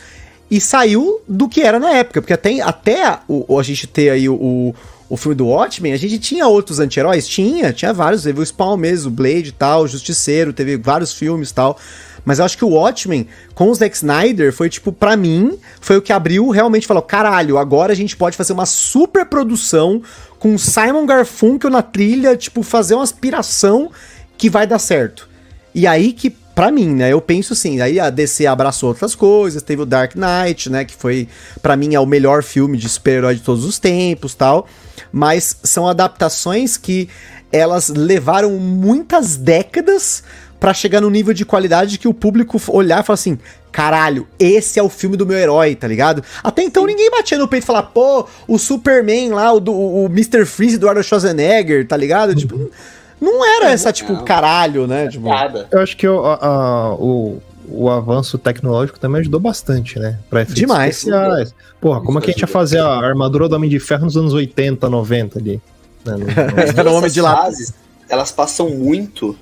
[0.52, 4.30] e saiu do que era na época, porque até, até o, a gente ter aí
[4.30, 4.76] o,
[5.10, 7.28] o filme do Watchmen, a gente tinha outros anti-heróis?
[7.28, 11.14] Tinha, tinha vários, teve o Spawn mesmo, o Blade e tal, o Justiceiro, teve vários
[11.14, 11.78] filmes e tal.
[12.26, 15.98] Mas eu acho que o Watchmen, com o Zack Snyder, foi tipo, para mim, foi
[15.98, 20.02] o que abriu realmente falou: caralho, agora a gente pode fazer uma super produção
[20.40, 23.92] com Simon Garfunkel na trilha, tipo, fazer uma aspiração
[24.38, 25.30] que vai dar certo.
[25.76, 27.12] E aí que para mim, né?
[27.12, 30.94] Eu penso assim, aí a DC abraçou outras coisas, teve o Dark Knight, né, que
[30.94, 31.28] foi
[31.62, 34.68] para mim é o melhor filme de super-herói de todos os tempos, tal.
[35.12, 37.10] Mas são adaptações que
[37.52, 40.24] elas levaram muitas décadas
[40.64, 43.38] para chegar no nível de qualidade que o público olhar e falar assim:
[43.70, 46.24] caralho, esse é o filme do meu herói, tá ligado?
[46.42, 50.06] Até então ninguém batia no peito e falava, pô, o Superman lá, o, do, o
[50.06, 50.46] Mr.
[50.46, 52.30] Freeze do Arnold Schwarzenegger, tá ligado?
[52.30, 52.36] Uhum.
[52.38, 52.72] Tipo,
[53.20, 55.10] não era essa, tipo, caralho, né?
[55.10, 55.28] Tipo...
[55.70, 60.18] Eu acho que o, a, o, o avanço tecnológico também ajudou bastante, né?
[60.30, 60.96] Pra efeitos Demais.
[60.96, 61.54] especiais.
[61.82, 64.16] Porra, como é que a gente ia fazer a armadura do Homem de Ferro nos
[64.16, 65.62] anos 80, 90 ali?
[66.06, 66.16] Né?
[66.74, 67.74] Era o Homem de Lápis.
[68.08, 69.36] Elas passam muito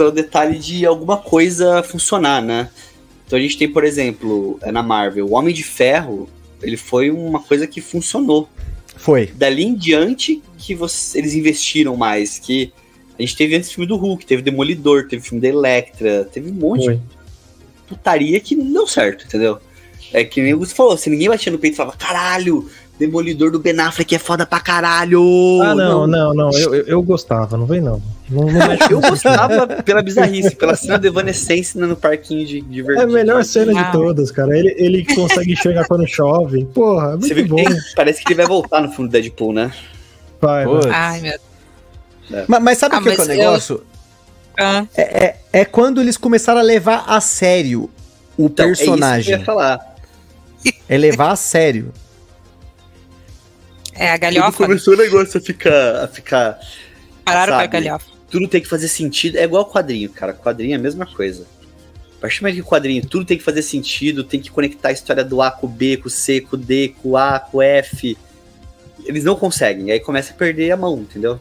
[0.00, 2.70] pelo detalhe de alguma coisa funcionar, né?
[3.26, 6.26] Então a gente tem, por exemplo, é na Marvel, o Homem de Ferro,
[6.62, 8.48] ele foi uma coisa que funcionou.
[8.96, 9.26] Foi.
[9.26, 12.72] Dali em diante que você, eles investiram mais, que
[13.18, 16.24] a gente teve antes o filme do Hulk, teve Demolidor, teve o filme da Electra,
[16.32, 16.94] teve um monte Foi.
[16.94, 17.02] de
[17.86, 19.58] putaria que não deu certo, entendeu?
[20.14, 23.58] É que nem você falou, se ninguém batia no peito e falava, caralho, Demolidor do
[23.58, 25.60] Ben Affleck é foda pra caralho!
[25.62, 28.00] Ah, não, não, não, eu, eu, eu gostava, não vem não.
[28.30, 33.02] Não, não eu gostava pela bizarrice, pela cena do Evanescence no parquinho de, de É
[33.02, 34.56] a melhor cena de todas, cara.
[34.56, 36.64] Ele, ele consegue enxergar quando chove.
[36.66, 37.56] Porra, é muito Você bom.
[37.56, 37.66] Tem,
[37.96, 39.72] parece que ele vai voltar no fundo do Deadpool, né?
[40.40, 40.90] Vai, vai.
[40.90, 41.32] Ai, meu
[42.32, 42.44] é.
[42.46, 43.74] Mas, mas, sabe o ah, que, é o negócio?
[44.56, 44.64] Eu...
[44.64, 44.86] Ah.
[44.96, 47.90] É, é, é, quando eles começaram a levar a sério
[48.36, 49.16] o então, personagem.
[49.16, 49.96] É isso que eu ia falar.
[50.88, 51.92] É levar a sério.
[53.94, 54.52] É a galhofa.
[54.52, 56.04] Quando começou o negócio a ficar.
[56.04, 56.58] A ficar
[57.24, 58.19] Pararam com a galhofa.
[58.30, 59.36] Tudo tem que fazer sentido.
[59.36, 60.32] É igual quadrinho, cara.
[60.32, 61.46] Quadrinho é a mesma coisa.
[62.16, 64.92] A partir do momento que quadrinho, tudo tem que fazer sentido, tem que conectar a
[64.92, 67.40] história do A com o B, com o C, com o D, com o A,
[67.40, 68.16] com o F.
[69.04, 71.40] Eles não conseguem, aí começa a perder a mão, entendeu?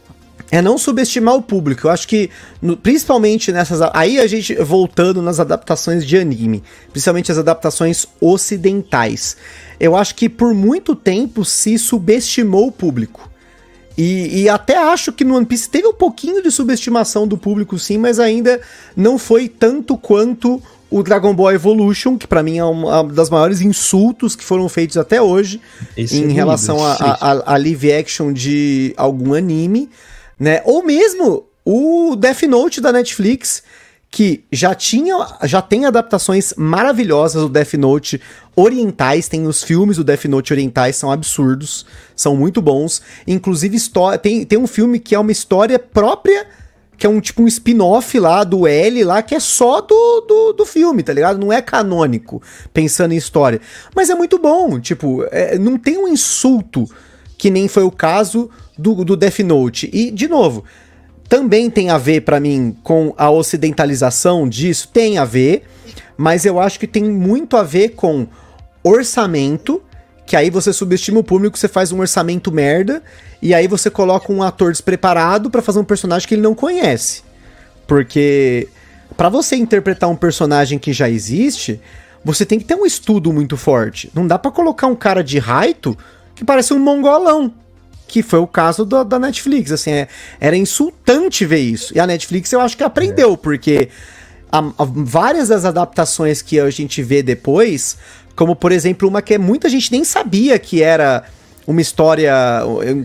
[0.52, 1.88] é não subestimar o público.
[1.88, 2.30] Eu acho que,
[2.62, 3.82] no, principalmente nessas.
[3.94, 9.38] Aí a gente voltando nas adaptações de anime, principalmente as adaptações ocidentais.
[9.80, 13.29] Eu acho que por muito tempo se subestimou o público.
[14.02, 17.78] E, e, até acho que no One Piece teve um pouquinho de subestimação do público,
[17.78, 18.62] sim, mas ainda
[18.96, 23.62] não foi tanto quanto o Dragon Ball Evolution, que para mim é uma das maiores
[23.62, 25.60] insultos que foram feitos até hoje
[25.98, 29.90] Esse em é relação a, a, a, live action de algum anime
[30.40, 30.62] né?
[30.64, 33.62] Ou mesmo o Death Note da Netflix,
[34.12, 38.22] que já tinha, já tem adaptações maravilhosas do Death Note
[38.56, 43.02] orientais, tem os filmes do Death Note orientais, são absurdos, são muito bons.
[43.28, 43.78] Inclusive,
[44.22, 46.48] tem, tem um filme que é uma história própria
[46.98, 50.52] que é um tipo um spin-off lá do L lá, que é só do, do,
[50.52, 51.40] do filme, tá ligado?
[51.40, 52.42] Não é canônico,
[52.74, 53.62] pensando em história.
[53.96, 56.86] Mas é muito bom, tipo, é, não tem um insulto
[57.38, 59.90] que nem foi o caso do, do Death Note.
[59.94, 60.66] E, de novo,
[61.30, 65.64] também tem a ver para mim com a ocidentalização disso, tem a ver,
[66.18, 68.28] mas eu acho que tem muito a ver com
[68.84, 69.82] orçamento,
[70.26, 73.04] que aí você subestima o público, você faz um orçamento merda,
[73.42, 77.22] e aí você coloca um ator despreparado para fazer um personagem que ele não conhece.
[77.86, 78.68] Porque
[79.16, 81.80] para você interpretar um personagem que já existe,
[82.24, 84.12] você tem que ter um estudo muito forte.
[84.14, 85.98] Não dá para colocar um cara de raito
[86.36, 87.54] que parece um mongolão.
[88.10, 89.72] Que foi o caso do, da Netflix.
[89.72, 90.08] Assim, é,
[90.40, 91.96] era insultante ver isso.
[91.96, 93.90] E a Netflix eu acho que aprendeu, porque
[94.52, 97.98] a, a, várias das adaptações que a gente vê depois,
[98.36, 101.24] como por exemplo uma que muita gente nem sabia que era
[101.68, 102.34] uma história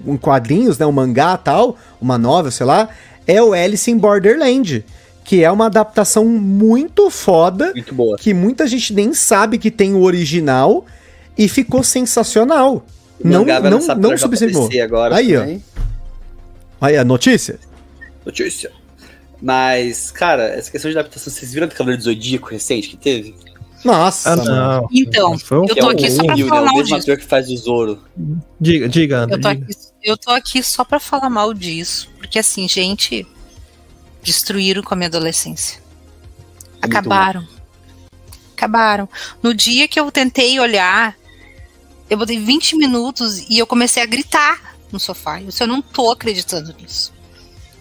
[0.07, 2.89] em quadrinhos, né, um mangá tal, uma novel, sei lá,
[3.27, 4.83] é o Alice in Borderland,
[5.23, 8.17] que é uma adaptação muito foda, Muito boa.
[8.17, 10.87] que muita gente nem sabe que tem o original
[11.37, 12.87] e ficou sensacional.
[13.23, 14.69] Não, não, não subestimou.
[14.83, 15.41] Agora Aí, ó.
[15.41, 15.65] também.
[16.81, 17.59] Aí a notícia?
[18.25, 18.73] Notícia.
[19.41, 23.35] Mas, cara, essa questão de adaptação, vocês viram do Cavaleiro do Zodíaco recente que teve?
[23.85, 24.89] Nossa, Ah, não.
[24.91, 26.95] Então, um eu tô é aqui só pra falar O mal disso.
[26.97, 28.03] ator que faz o Zoro.
[28.59, 29.37] Diga, diga, André.
[29.37, 29.67] Eu tô, aqui,
[30.03, 32.09] eu tô aqui só pra falar mal disso.
[32.17, 33.27] Porque assim, gente,
[34.23, 35.81] destruíram com a minha adolescência.
[36.81, 37.47] Acabaram.
[38.57, 39.07] Acabaram.
[39.43, 41.15] No dia que eu tentei olhar,
[42.09, 45.41] eu botei 20 minutos e eu comecei a gritar no sofá.
[45.41, 47.13] Eu disse, eu não tô acreditando nisso.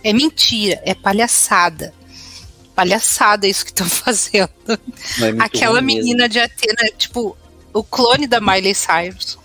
[0.03, 1.93] É mentira, é palhaçada.
[2.75, 4.49] Palhaçada isso que estão fazendo.
[5.21, 6.01] É muito Aquela ruim mesmo.
[6.01, 7.37] menina de Atena, tipo,
[7.73, 9.37] o clone da Miley Cyrus.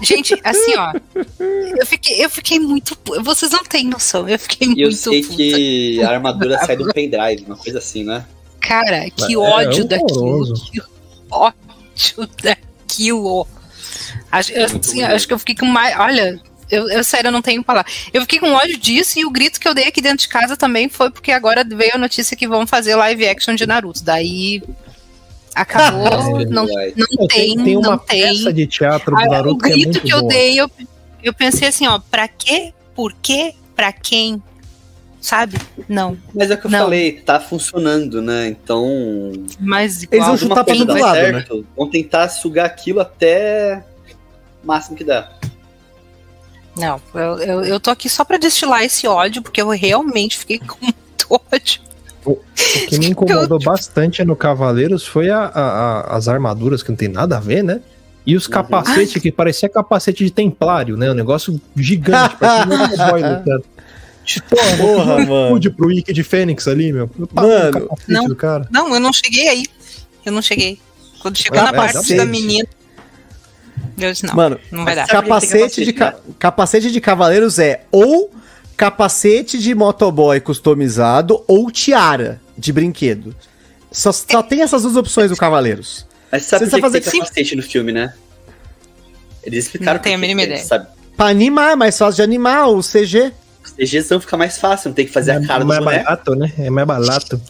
[0.00, 0.92] Gente, assim, ó.
[1.78, 2.96] Eu fiquei, eu fiquei muito.
[3.22, 4.26] Vocês não têm noção.
[4.28, 5.36] Eu fiquei E eu muito sei puta.
[5.36, 8.24] que a armadura sai do pendrive, uma coisa assim, né?
[8.60, 10.20] Cara, que É, ódio é daquilo.
[10.22, 10.70] horroroso.
[10.70, 10.80] Que
[11.30, 13.46] ódio daquilo.
[14.30, 15.98] Acho, eu, assim, acho que eu fiquei com mais.
[15.98, 17.90] Olha, eu, eu sério, eu não tenho palavra.
[18.12, 20.56] Eu fiquei com ódio disso e o grito que eu dei aqui dentro de casa
[20.56, 24.02] também foi porque agora veio a notícia que vão fazer live action de Naruto.
[24.02, 24.62] Daí.
[25.54, 26.40] Acabou.
[26.40, 28.22] É, não, não Pô, tem, tem uma não tem.
[28.22, 30.28] peça de teatro do Ah, Naruto o que é grito muito que eu boa.
[30.32, 30.70] dei, eu,
[31.22, 32.72] eu pensei assim, ó, pra quê?
[32.94, 33.54] Por quê?
[33.76, 34.42] Pra quem?
[35.20, 35.58] Sabe?
[35.88, 36.16] Não.
[36.34, 36.78] Mas é o que eu Não.
[36.80, 38.48] falei, tá funcionando, né?
[38.48, 38.86] Então.
[39.60, 40.28] Mas Eles igual.
[40.28, 41.32] vão chutar pra todo lado, né?
[41.32, 43.84] certo, Vão tentar sugar aquilo até
[44.64, 45.30] máximo que dá.
[46.76, 50.58] Não, eu, eu, eu tô aqui só pra destilar esse ódio, porque eu realmente fiquei
[50.58, 51.80] com muito ódio.
[52.24, 52.36] O
[52.88, 57.08] que me incomodou bastante no Cavaleiros foi a- a- a- as armaduras, que não tem
[57.08, 57.80] nada a ver, né?
[58.24, 61.10] E os capacetes, que parecia capacete de templário, né?
[61.10, 63.64] Um negócio gigante, parecia um lutando.
[64.48, 65.48] Porra, Porra, mano.
[65.48, 67.10] Pude pro Wiki de Fênix ali, meu.
[67.32, 67.88] Mano.
[67.90, 68.26] o Não.
[68.70, 69.64] Não, eu não cheguei aí.
[70.24, 70.80] Eu não cheguei.
[71.20, 72.68] Quando chegou Ah, na é, parte da menina.
[73.98, 75.06] Eu disse, não, Mano, não vai dar.
[75.06, 78.30] Capacete de, capacete, ca- capacete de cavaleiros é ou
[78.76, 83.34] capacete de motoboy customizado ou tiara de brinquedo.
[83.90, 86.06] Só, só tem essas duas opções do Cavaleiros.
[86.32, 88.14] Mas sabe Você por que, sabe que tem fazer- capacete no filme, né?
[89.44, 90.64] Eles explicaram Não tenho a mínima ideia.
[90.64, 90.86] Sabe?
[91.16, 93.32] Pra animar, é mais fácil de animar o CG.
[93.62, 95.84] Os TGs vão ficar mais fácil, não tem que fazer a cara é do mais
[95.84, 96.04] boneco.
[96.04, 96.52] barato, né?
[96.58, 97.40] É mais barato.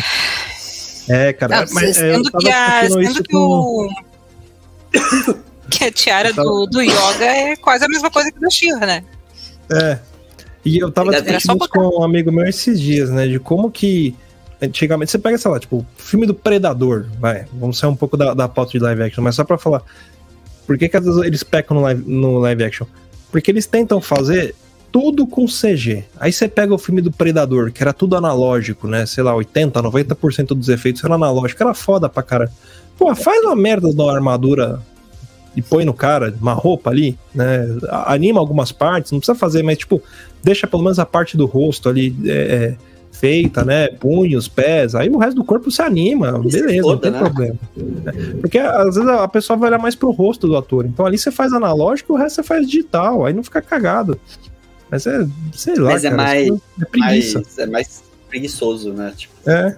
[1.08, 1.66] é, cara.
[1.66, 3.88] Não, mas é, eu sendo que, a, sendo que com- o.
[5.70, 8.86] que a tiara tava- do, do yoga é quase a mesma coisa que da Shira,
[8.86, 9.04] né?
[9.70, 9.98] É.
[10.64, 13.26] E eu tava Era discutindo com um amigo meu esses dias, né?
[13.26, 14.14] De como que.
[14.62, 17.44] Antigamente, você pega, sei lá, tipo, filme do Predador, vai.
[17.52, 19.82] Vamos sair um pouco da, da pauta de live action, mas só pra falar.
[20.66, 22.86] Por que, que às vezes eles pecam no live, no live action?
[23.30, 24.54] Porque eles tentam fazer
[24.90, 26.04] tudo com CG.
[26.18, 29.04] Aí você pega o filme do Predador, que era tudo analógico, né?
[29.04, 31.60] Sei lá, 80, 90% dos efeitos eram analógicos.
[31.60, 32.50] Era foda pra cara.
[32.96, 34.80] Pô, faz uma merda da armadura
[35.56, 37.66] e põe no cara uma roupa ali, né?
[38.06, 40.02] Anima algumas partes, não precisa fazer, mas tipo,
[40.42, 42.76] deixa pelo menos a parte do rosto ali é, é,
[43.12, 43.88] feita, né?
[43.88, 47.18] Punhos, pés, aí o resto do corpo se anima, E beleza, não tem né?
[47.18, 47.56] problema.
[48.40, 51.30] Porque às vezes a pessoa vai olhar mais pro rosto do ator, então ali você
[51.30, 54.18] faz analógico e o resto você faz digital, aí não fica cagado.
[54.90, 57.38] Mas é, sei lá, Mas é cara, mais- isso é preguiça.
[57.44, 59.12] Mas é mais preguiçoso, né?
[59.16, 59.76] Tipo, É.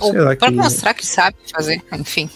[0.00, 2.30] Ou Sei lá pra que- mostrar que sabe fazer, enfim.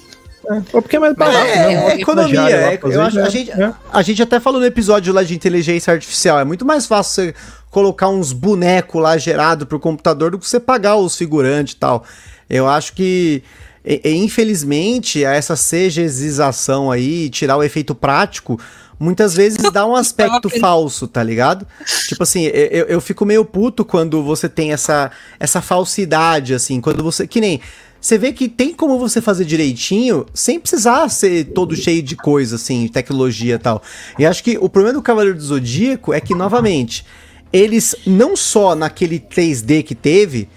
[0.48, 1.74] É, porque é mais barato, É, né?
[1.74, 3.30] é Uma economia, é- eu acho- a né?
[3.30, 3.72] gente- É.
[3.92, 6.38] A gente até falou no episódio lá de inteligência artificial.
[6.38, 7.34] É muito mais fácil você
[7.70, 12.04] colocar uns bonecos lá gerado pro computador do que você pagar os figurantes e tal.
[12.48, 13.42] Eu acho que.
[13.84, 18.58] E, e, infelizmente, essa CGização aí, tirar o efeito prático,
[18.98, 21.66] muitas vezes dá um aspecto falso, tá ligado?
[22.08, 27.02] Tipo assim, eu, eu fico meio puto quando você tem essa, essa falsidade, assim, quando
[27.02, 27.26] você.
[27.26, 27.60] Que nem.
[28.06, 32.54] Você vê que tem como você fazer direitinho sem precisar ser todo cheio de coisa,
[32.54, 33.82] assim, tecnologia e tal.
[34.16, 37.04] E acho que o problema do Cavaleiro do Zodíaco é que, novamente,
[37.52, 40.48] eles não só naquele 3D que teve,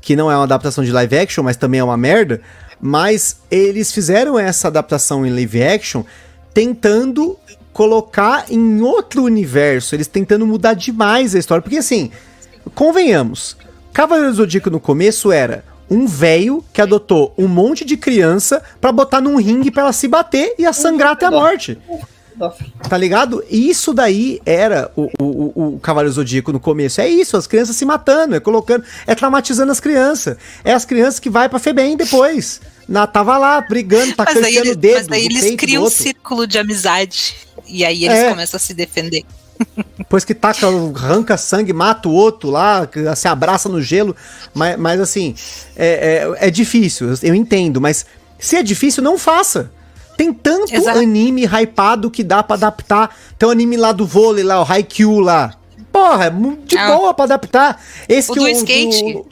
[0.00, 2.40] que não é uma adaptação de live action, mas também é uma merda,
[2.80, 6.04] mas eles fizeram essa adaptação em live action
[6.54, 7.36] tentando
[7.72, 12.12] colocar em outro universo, eles tentando mudar demais a história, porque assim,
[12.76, 13.56] convenhamos,
[13.92, 18.90] Cavaleiro do Zodíaco no começo era um velho que adotou um monte de criança para
[18.90, 21.78] botar num ringue para ela se bater e a sangrar até a morte.
[22.88, 23.44] Tá ligado?
[23.50, 27.00] E isso daí era o, o, o Cavaleiro Zodíaco no começo.
[27.00, 30.36] É isso, as crianças se matando, é colocando, é traumatizando as crianças.
[30.64, 32.60] É as crianças que vai pra FEBEM depois.
[32.88, 35.06] Na, tava lá brigando, tacando o dedo.
[35.10, 37.36] Mas aí eles criam um círculo de amizade.
[37.66, 38.30] E aí eles é.
[38.30, 39.24] começam a se defender.
[39.96, 44.14] Depois que taca, arranca sangue, mata o outro lá, se abraça no gelo.
[44.54, 45.34] Mas, mas assim,
[45.76, 47.80] é, é, é difícil, eu entendo.
[47.80, 48.06] Mas
[48.38, 49.70] se é difícil, não faça.
[50.16, 50.98] Tem tanto Exato.
[50.98, 53.16] anime hypado que dá para adaptar.
[53.38, 55.54] Tem o um anime lá do vôlei lá, o Haikyuu lá.
[55.90, 56.30] Porra, é
[56.66, 56.94] de ah.
[56.94, 57.82] boa pra adaptar.
[58.08, 59.04] Esse o que do o, skate.
[59.16, 59.26] O,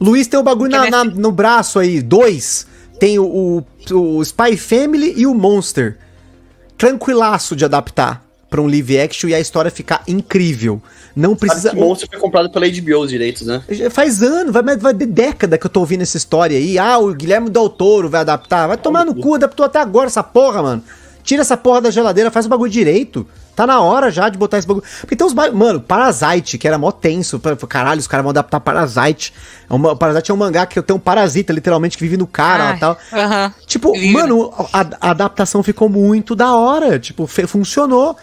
[0.00, 2.66] Luiz tem o bagulho na, na, no braço aí, dois.
[2.98, 3.24] Tem o,
[3.90, 5.98] o, o Spy Family e o Monster.
[6.76, 10.80] Tranquilaço de adaptar para um live action e a história ficar incrível.
[11.14, 11.68] Não precisa.
[11.68, 13.62] Sabe que Monster foi comprado pela HBO os direitos, né?
[13.90, 16.78] Faz ano, vai, vai de década que eu tô ouvindo essa história aí.
[16.78, 18.66] Ah, o Guilherme Del Toro vai adaptar.
[18.68, 20.82] Vai tomar no cu, adaptou até agora essa porra, mano.
[21.24, 23.26] Tira essa porra da geladeira, faz o bagulho direito.
[23.56, 24.84] Tá na hora já de botar esse bagulho.
[25.00, 25.32] Porque tem uns.
[25.32, 27.40] Mano, Parasite, que era mó tenso.
[27.66, 29.32] Caralho, os caras vão adaptar Parasite.
[29.68, 32.76] É uma, Parasite é um mangá que tem um parasita, literalmente, que vive no cara
[32.76, 32.92] e tal.
[32.92, 33.54] Uh -huh.
[33.66, 36.98] Tipo, mano, a, a, adaptação ficou muito da hora.
[36.98, 38.14] Tipo, funcionou.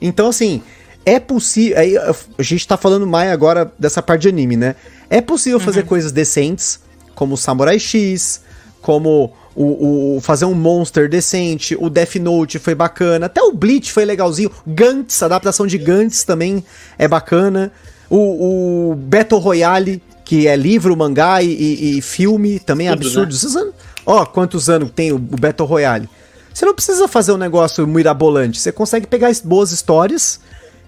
[0.00, 0.62] Então, assim,
[1.04, 1.78] é possível.
[1.78, 4.76] Aí, a gente tá falando mais agora dessa parte de anime, né?
[5.08, 5.64] É possível uhum.
[5.64, 6.80] fazer coisas decentes,
[7.14, 8.42] como Samurai X,
[8.80, 13.92] como o, o, fazer um monster decente, o Death Note foi bacana, até o Bleach
[13.92, 16.64] foi legalzinho, Gantz, a adaptação de Gantz também
[16.96, 17.72] é bacana,
[18.08, 23.34] o, o Battle Royale, que é livro, mangá e, e, e filme, também é absurdo.
[23.34, 23.72] Né?
[24.06, 26.08] Ó, quantos anos tem o, o Battle Royale?
[26.52, 28.60] Você não precisa fazer um negócio mirabolante.
[28.60, 30.40] Você consegue pegar boas histórias.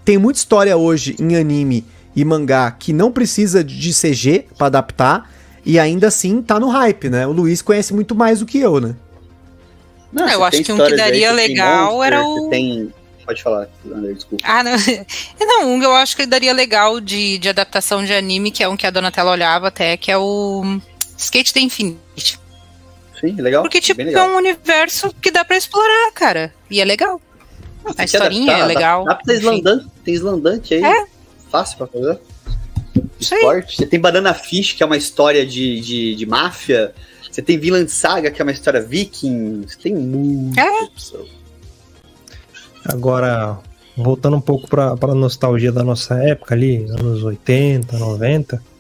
[0.04, 1.84] Tem muita história hoje em anime
[2.14, 5.30] e mangá que não precisa de CG para adaptar.
[5.64, 7.26] E ainda assim tá no hype, né?
[7.26, 8.96] O Luiz conhece muito mais do que eu, né?
[10.12, 12.50] Não, eu acho que um que daria legal monster, era o.
[12.50, 12.92] Tem...
[13.24, 14.44] Pode falar, André, desculpa.
[14.46, 14.72] Ah, não.
[15.40, 18.76] não, um eu acho que daria legal de, de adaptação de anime, que é um
[18.76, 20.80] que a Donatella olhava até, que é o
[21.16, 22.41] Skate the Infinite.
[23.22, 23.62] Sim, legal.
[23.62, 26.52] Porque, tipo, é um universo que dá pra explorar, cara.
[26.68, 27.20] E é legal.
[27.84, 29.04] Ah, a historinha adaptar, é legal.
[29.04, 30.84] Dá, dá pra ter islandante, tem islandante aí.
[30.84, 31.06] É.
[31.48, 32.18] Fácil pra fazer.
[33.20, 33.76] Esporte.
[33.76, 36.92] Você tem Banana Fish, que é uma história de, de, de máfia.
[37.30, 39.64] Você tem Vinland Saga, que é uma história viking.
[39.68, 40.82] Você tem muita é.
[40.82, 41.24] opção.
[42.84, 43.60] Agora,
[43.96, 48.71] voltando um pouco pra, pra nostalgia da nossa época ali, anos 80, 90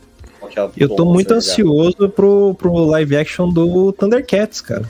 [0.76, 4.88] eu tô muito ansioso pro, pro live action do Thundercats, cara.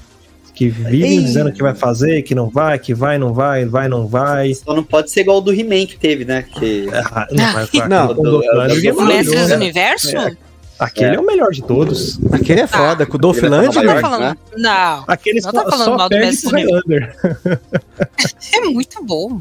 [0.54, 1.22] Que vivem Ei.
[1.22, 4.54] dizendo que vai fazer, que não vai, que vai, não vai, vai, não vai.
[4.54, 6.42] Só não pode ser igual o do He-Man que teve, né?
[6.42, 6.88] Que...
[6.92, 10.16] Ah, não, mas, não, o do, do, Mestres do Universo?
[10.16, 10.36] É.
[10.78, 11.14] Aquele é.
[11.14, 11.20] é.
[11.20, 12.18] o melhor de todos.
[12.32, 13.94] Aquele é foda, ah, com o Dolph Lundgren.
[13.94, 14.36] Não, falando, né?
[14.56, 15.04] não.
[15.06, 17.16] Aquele não tá falando mal do Mestre Highlander.
[18.54, 19.40] É muito bom.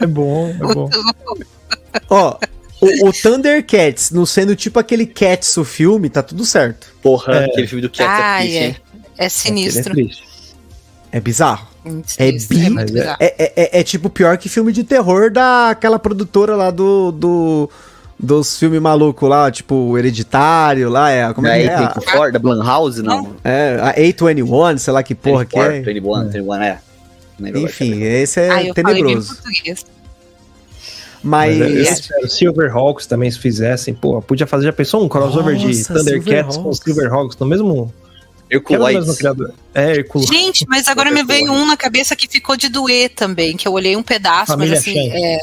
[0.00, 0.90] É bom, é bom.
[2.10, 2.36] Ó,
[2.80, 6.88] o, o, Thundercats, não sendo tipo aquele Cats o filme, tá tudo certo.
[7.02, 7.44] Porra, é.
[7.46, 8.82] aquele filme do Cats é ah, é triste,
[9.18, 9.24] é.
[9.24, 10.00] é sinistro.
[10.00, 11.68] É, é bizarro.
[12.18, 12.66] É, bi
[13.18, 17.70] é, é, é, é, tipo pior que filme de terror daquela produtora lá do, do
[18.18, 21.74] dos filmes malucos lá, tipo Hereditário lá, é, como é, é, é?
[21.76, 22.30] A...
[22.30, 23.36] da Blumhouse, não.
[23.44, 25.80] É, a A21, sei lá que porra que é.
[25.80, 26.78] 21, 21, é.
[27.56, 29.38] Enfim, esse é ah, tenebroso.
[31.22, 35.54] Mas, Mas eu espero, Silverhawks também se fizessem, pô, podia fazer, já pensou um crossover
[35.54, 37.92] Nossa, de Thundercats com Silverhawks no mesmo
[38.50, 39.18] Herculoides.
[39.74, 39.94] É.
[40.26, 43.72] Gente, mas agora me veio um na cabeça que ficou de doer também, que eu
[43.72, 45.38] olhei um pedaço, Família mas assim, é...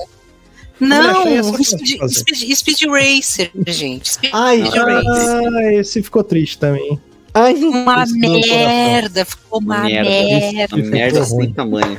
[0.79, 4.11] Não, é Speed, Speed, Speed, Racer, gente.
[4.13, 5.53] Speed Ai, Racer.
[5.55, 6.99] Ah, esse ficou triste também.
[7.33, 10.75] Ai, uma merda, ficou uma merda.
[10.75, 11.97] Merda, merda sem tamanho.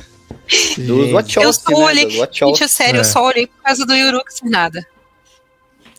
[0.78, 1.84] Dos Wachowski, eu só né?
[1.86, 3.00] olhei, gente, sério, é.
[3.00, 4.86] eu só olhei por causa do Yuruki sem nada.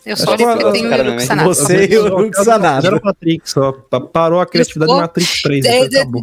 [0.06, 1.20] Eu só olhei que porque eu- tem o cara, Yuru né?
[1.20, 1.48] Kusanagi.
[1.48, 2.86] Você e o Sanada.
[2.86, 5.64] Era Matrix, só pa- parou a criatividade de Matrix 3.
[5.66, 6.22] É, depois é, acabou.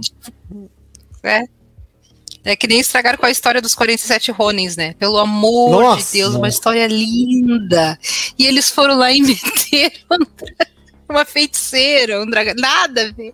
[1.24, 1.44] É.
[2.48, 4.94] É que nem estragaram com a história dos 47 Ronins, né?
[5.00, 6.50] Pelo amor Nossa, de Deus, uma nossa.
[6.50, 7.98] história linda.
[8.38, 10.20] E eles foram lá e meteram
[11.10, 12.54] uma feiticeira, um dragão.
[12.58, 13.34] Nada a ver.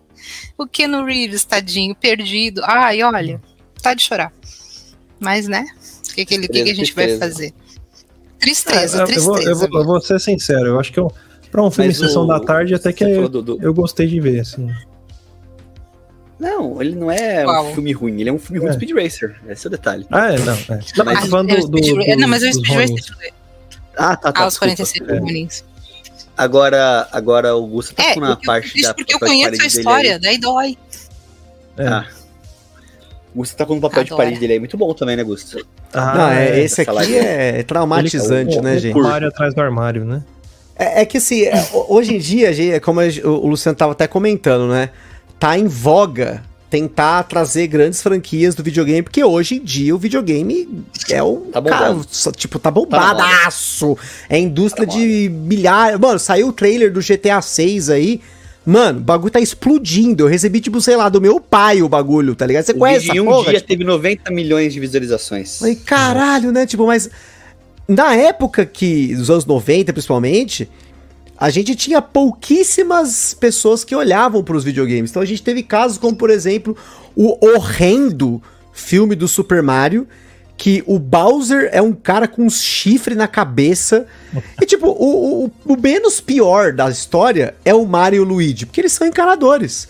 [0.57, 2.61] O Keanu Reeves, tadinho, perdido.
[2.63, 3.41] Ai, olha,
[3.81, 4.31] tá de chorar.
[5.21, 5.65] Mas, né?
[6.09, 7.31] O que, que, ele, que, que a gente vai Tristeza.
[7.33, 7.53] fazer?
[8.39, 9.25] Tristeza, É, eu, tristeza.
[9.27, 11.13] vou, eu, vou, eu vou ser sincero, eu acho que eu,
[11.51, 14.07] pra um filme Mas Sessão o- da Tarde, até que eu, do- do- eu gostei
[14.07, 14.67] de ver, assim.
[16.39, 17.67] Não, ele não é Qual?
[17.69, 18.71] um filme ruim, ele é um filme ruim É.
[18.71, 19.39] de Speed Racer.
[19.47, 20.07] Esse é o detalhe.
[20.09, 20.53] Ah, é, não.
[20.53, 20.79] É.
[20.97, 22.73] Não, mas Ah, é do, do, do- Não, mas é o Speed.
[22.73, 23.33] Racer.
[23.95, 24.43] Ah, tá, tá.
[24.43, 24.75] Ah, os desculpa.
[24.75, 25.71] 47 É.
[26.35, 29.65] Agora, agora o Gusto tá É, com uma parte isso da porque eu conheço a
[29.67, 30.19] história, aí.
[30.19, 30.77] daí dói.
[31.77, 31.87] É.
[31.87, 32.07] Ah.
[33.33, 34.23] O Gusto tá com um papel de Adora.
[34.25, 35.65] parede dele aí muito bom também, né, Gusto?
[35.93, 37.15] Ah, Não, é, esse essa aqui live.
[37.15, 38.95] é traumatizante, Ele- né, o- gente?
[38.97, 40.21] O armário atrás do armário, né?
[40.77, 43.93] É, é que assim, é, ho- hoje em dia, gente, é como o Luciano tava
[43.93, 44.89] até comentando, né?
[45.39, 50.83] Tá em voga tentar trazer grandes franquias do videogame, porque hoje em dia o videogame
[51.09, 51.41] é um.
[51.51, 51.97] Tá cara,
[52.35, 53.97] tipo, tá bombadaço.
[54.29, 55.99] É indústria Tá de milhares.
[55.99, 58.21] Mano, saiu o trailer do GTA 6 aí.
[58.65, 60.23] Mano, o bagulho tá explodindo.
[60.23, 62.63] Eu recebi, tipo, sei lá, do meu pai o bagulho, tá ligado?
[62.63, 63.49] Você O conhece vídeo essa um porra?
[63.49, 65.57] dia Tipo, teve 90 milhões de visualizações.
[65.59, 66.65] Falei, caralho, né?
[66.65, 67.09] Tipo, mas
[67.87, 70.69] na época que, dos anos 90 principalmente,
[71.37, 75.09] a gente tinha pouquíssimas pessoas que olhavam para os videogames.
[75.09, 76.77] Então a gente teve casos como, por exemplo,
[77.15, 78.41] o horrendo
[78.71, 80.07] filme do Super Mario,
[80.61, 84.05] que o Bowser é um cara com um chifre na cabeça.
[84.61, 88.67] E, tipo, o, o, o menos pior da história é o Mario e o Luigi,
[88.67, 89.87] porque eles são encanadores.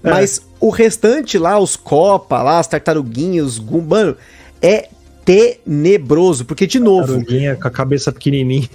[0.00, 0.08] É.
[0.08, 4.16] Mas o restante lá, os Copa, lá, as tartaruguinhas, os Gum, mano,
[4.62, 4.90] é
[5.24, 6.44] tenebroso.
[6.44, 8.70] Porque, de novo, Taruguinha com a cabeça pequenininha.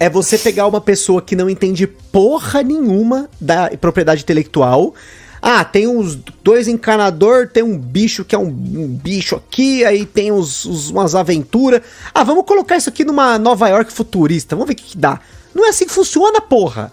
[0.00, 4.96] é você pegar uma pessoa que não entende porra nenhuma da propriedade intelectual.
[5.44, 6.14] Ah, tem uns
[6.44, 10.88] dois encanador, tem um bicho que é um, um bicho aqui, aí tem uns, uns-
[10.90, 11.82] umas aventuras.
[12.14, 15.20] Ah, vamos colocar isso aqui numa Nova York futurista, vamos ver o que, que dá.
[15.52, 16.92] Não é assim que funciona, porra.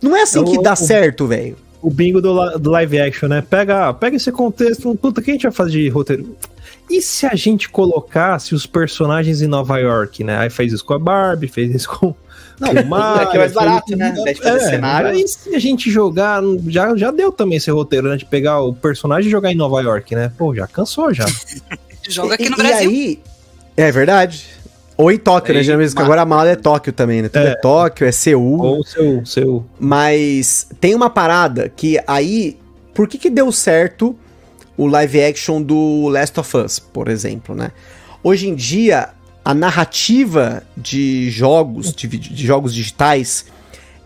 [0.00, 1.56] Não é assim que dá o- certo, velho.
[1.82, 3.42] O bingo do, do live action, né?
[3.42, 6.36] Pega, pega esse contexto, puta, o que a gente vai fazer de roteiro?
[6.88, 10.38] E se a gente colocasse os personagens em Nova York, né?
[10.38, 12.14] Aí fez isso com a Barbie, fez isso com,
[12.60, 14.14] Não, com o Mario, aqui é mais fez barato, né?
[14.42, 15.08] Fazer cenário.
[15.08, 18.16] Aí se a gente jogar, já, já deu também esse roteiro, né?
[18.16, 20.30] De pegar o personagem e jogar em Nova York, né?
[20.36, 21.24] Pô, já cansou já.
[22.08, 22.90] Joga aqui E- no e Brasil.
[22.90, 23.20] aí,
[23.76, 24.46] é verdade.
[24.96, 25.60] Ou em Tóquio, né?
[25.60, 27.28] Aí, Geralmente, que agora a mala é Tóquio também, né?
[27.28, 27.54] Tudo é, É.
[27.54, 28.60] Tóquio, é Seul.
[28.60, 32.58] Ou seu, seu Mas tem uma parada que aí.
[32.92, 34.14] Por que, que deu certo
[34.76, 37.70] o live action do Last of Us, por exemplo, né?
[38.22, 39.08] Hoje em dia,
[39.50, 43.44] a narrativa de jogos, de, de jogos digitais,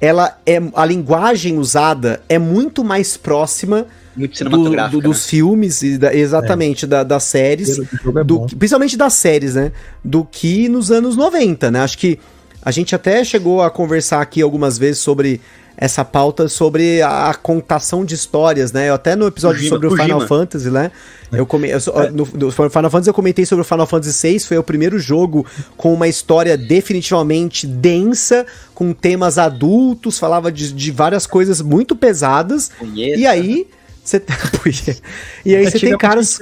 [0.01, 0.61] ela é.
[0.75, 3.87] A linguagem usada é muito mais próxima
[4.17, 4.59] Muito do-
[4.91, 9.73] do- dos filmes, e da- exatamente, da- das séries é do principalmente das séries, né?
[10.05, 11.81] Do que nos anos 90, né?
[11.81, 12.19] Acho que
[12.63, 15.41] a gente até chegou a conversar aqui algumas vezes sobre
[15.77, 18.89] essa pauta sobre a, a contação de histórias, né?
[18.91, 20.07] Eu até no episódio Kojima, sobre o Kojima.
[20.07, 20.91] Final Fantasy, né?
[21.33, 24.39] Eu come, eu, só- no, no Final Fantasy eu comentei sobre o Final Fantasy VI,
[24.41, 25.45] foi o primeiro jogo
[25.77, 32.71] com uma história definitivamente densa, com temas adultos, falava de, de várias coisas muito pesadas.
[32.79, 33.19] Punheta.
[33.19, 33.67] E aí,
[34.05, 34.23] você
[35.45, 36.39] E aí você tem caras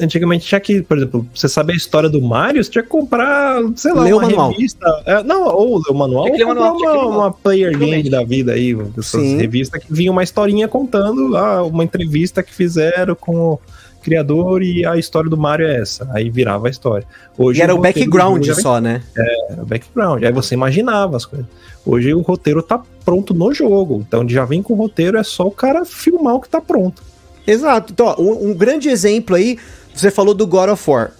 [0.00, 3.60] Antigamente tinha que, por exemplo, você saber a história do Mario, você tinha que comprar,
[3.76, 4.50] sei lá, Ler o uma manual.
[4.50, 5.02] revista.
[5.06, 7.10] É, não, ou ler o manual, ou o comprar manual, o uma, manual.
[7.10, 9.36] uma player game da vida aí, essas Sim.
[9.36, 13.60] revistas que vinha uma historinha contando ah, uma entrevista que fizeram com o
[14.02, 16.08] criador e a história do Mario é essa.
[16.12, 17.06] Aí virava a história.
[17.36, 19.02] Hoje E era o do background já só, né?
[19.16, 20.22] Era o background.
[20.24, 21.46] Aí você imaginava as coisas.
[21.84, 24.04] Hoje o roteiro tá pronto no jogo.
[24.06, 27.02] Então já vem com o roteiro, é só o cara filmar o que tá pronto.
[27.50, 27.94] Exato.
[27.94, 29.58] Então, ó, um, um grande exemplo aí,
[29.94, 31.12] você falou do God of War.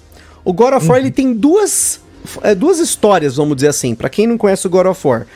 [0.45, 2.01] O God of War ele tem duas,
[2.43, 5.27] é, duas histórias, vamos dizer assim, Pra quem não conhece o God of War.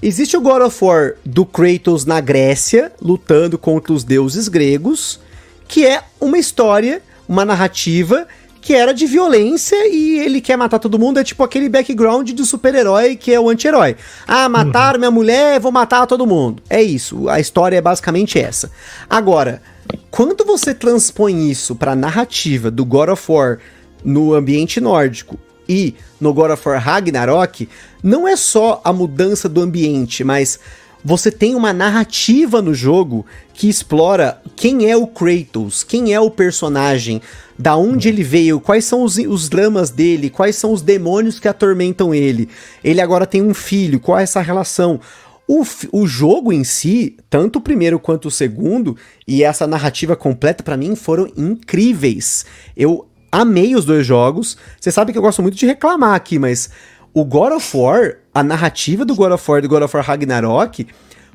[0.00, 5.18] Existe o God of War do Kratos na Grécia, lutando contra os deuses gregos,
[5.66, 8.26] que é uma história, uma narrativa
[8.60, 12.44] que era de violência e ele quer matar todo mundo, é tipo aquele background do
[12.44, 13.96] super-herói que é o anti-herói.
[14.26, 16.60] Ah, mataram minha mulher, vou matar todo mundo.
[16.68, 18.70] É isso, a história é basicamente essa.
[19.08, 19.62] Agora,
[20.10, 23.58] quando você transpõe isso pra narrativa do God of War
[24.04, 27.68] no ambiente nórdico e no God of War Ragnarok,
[28.02, 30.58] não é só a mudança do ambiente, mas
[31.04, 33.24] você tem uma narrativa no jogo
[33.54, 37.22] que explora quem é o Kratos, quem é o personagem,
[37.58, 41.46] da onde ele veio, quais são os, os dramas dele, quais são os demônios que
[41.46, 42.48] atormentam ele.
[42.82, 45.00] Ele agora tem um filho, qual é essa relação?
[45.48, 50.64] O, o jogo em si, tanto o primeiro quanto o segundo, e essa narrativa completa
[50.64, 52.44] pra mim foram incríveis.
[52.76, 54.56] Eu amei os dois jogos.
[54.80, 56.70] Você sabe que eu gosto muito de reclamar aqui, mas
[57.14, 60.04] o God of War, a narrativa do God of War e do God of War
[60.04, 60.86] Ragnarok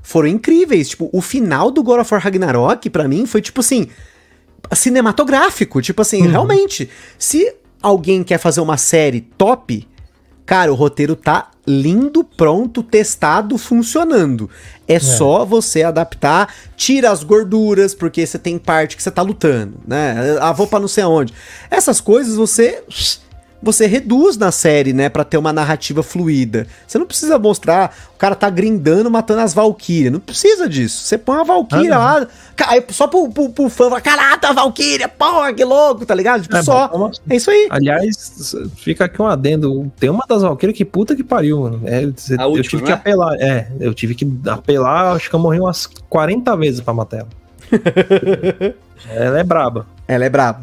[0.01, 0.89] foram incríveis.
[0.89, 3.87] Tipo, o final do God of War Ragnarok, pra mim, foi tipo assim
[4.73, 5.81] cinematográfico.
[5.81, 9.87] Tipo assim, realmente, se alguém quer fazer uma série top,
[10.45, 14.49] cara, o roteiro tá lindo, pronto, testado, funcionando.
[14.87, 19.75] É, só você adaptar, tira as gorduras, porque você tem parte que você tá lutando,
[19.87, 20.15] né?
[20.55, 21.33] Vou pra não sei aonde.
[21.69, 22.83] Essas coisas você
[23.61, 26.65] você reduz na série, né, Pra ter uma narrativa fluida.
[26.87, 30.11] Você não precisa mostrar o cara tá grindando, matando as Valkyrias.
[30.13, 31.03] Não precisa disso.
[31.03, 32.27] Você põe uma Valkyria Ah, lá,
[32.67, 36.43] aí só pro, pro, pro fã falar, caraca, a Valkyria, porra, que louco, tá ligado?
[36.43, 36.87] Tipo, É, só.
[36.87, 37.67] bom, É isso aí.
[37.69, 39.91] Aliás, fica aqui um adendo.
[39.99, 41.81] Tem uma das Valkyrias que puta que pariu, mano.
[41.85, 42.95] É, cê- A eu última, tive que né?
[42.95, 43.35] apelar.
[43.39, 47.29] É, eu tive que apelar, acho que eu morri umas 40 vezes pra matar ela.
[49.09, 49.87] ela é braba.
[50.07, 50.61] Ela é braba.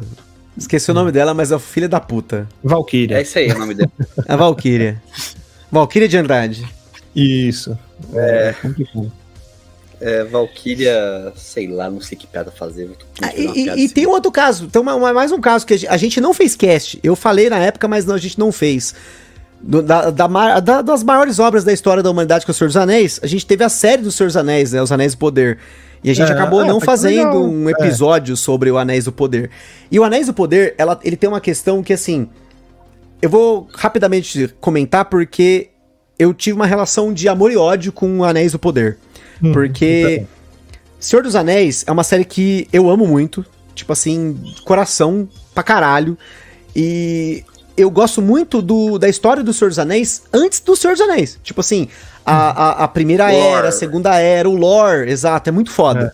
[0.59, 2.47] Esqueci o nome dela, mas é o filho da puta.
[2.63, 3.17] Valkyria.
[3.17, 3.89] É isso aí o nome dele.
[4.27, 5.01] A Valkyria.
[5.71, 6.67] Valkyria de Andrade.
[7.15, 7.77] Isso.
[8.13, 9.11] É, complicado.
[10.01, 12.89] É, Valkyria, sei lá, não sei que piada fazer.
[13.21, 13.89] Ah, e, piada e assim.
[13.89, 16.21] tem um outro caso, tem uma- uma- mais um caso que a gente, a gente
[16.21, 16.99] não fez cast.
[17.03, 18.93] Eu falei na época, mas não, a gente não fez.
[19.61, 22.67] Do- da- da da- das maiores obras da história da humanidade, que é o Senhor
[22.69, 24.81] dos Anéis, a gente teve a série do Senhor dos Anéis, né?
[24.81, 25.57] Os Anéis do Poder.
[26.03, 27.43] E a gente É, acabou é, não fazendo legal.
[27.43, 27.71] um É.
[27.73, 29.49] episódio sobre o Anéis do Poder.
[29.91, 32.27] E o Anéis do Poder, ela, ele tem uma questão que, assim.
[33.21, 35.69] Eu vou rapidamente comentar porque
[36.17, 38.97] eu tive uma relação de amor e ódio com o Anéis do Poder.
[39.43, 40.25] Hum, Porque
[40.99, 43.45] Senhor dos Anéis é uma série que eu amo muito.
[43.75, 46.17] Tipo assim, coração pra caralho.
[46.75, 47.43] E
[47.75, 51.39] eu gosto muito do, da história do Senhor dos Anéis antes do Senhor dos Anéis.
[51.43, 51.87] Tipo assim,
[52.25, 53.37] a, a, a primeira Lore.
[53.37, 56.13] era, a segunda era, o lore, exato, é muito foda.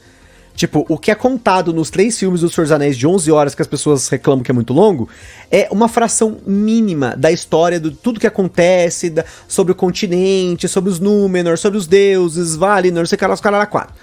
[0.56, 3.53] Tipo, o que é contado nos três filmes do Senhor dos Anéis de 11 horas
[3.53, 5.10] que as pessoas reclamam que é muito longo,
[5.51, 10.89] é uma fração mínima da história, de tudo que acontece, da- sobre o continente, sobre
[10.89, 13.93] os Númenor, sobre os deuses, Valinor, não sei o que lá, os caras quatro.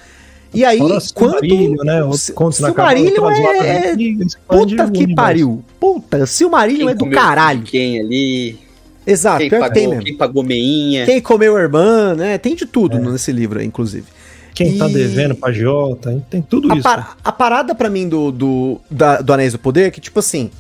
[0.53, 1.31] E aí, Fora quando...
[1.41, 2.01] Silmarillion, né?
[2.01, 3.33] Na Silmarillion capa,
[3.65, 5.65] é- que expande Puta o que pariu.
[5.81, 7.63] Puta, Silmarillion é do caralho.
[7.63, 8.59] Quem ali?
[9.07, 10.05] Exato, Quem pior que tem pagou, mesmo.
[10.05, 11.05] quem pagou meinha?
[11.07, 12.39] Quem comeu a irmã, né?
[12.39, 13.01] Tem de tudo É.
[13.01, 14.07] nesse livro aí, inclusive.
[14.55, 16.83] Quem tá E- devendo pra Jota, tem tudo A, isso.
[16.83, 20.19] par- a parada pra mim do, do, da- do Anéis do Poder é que, tipo
[20.19, 20.51] assim,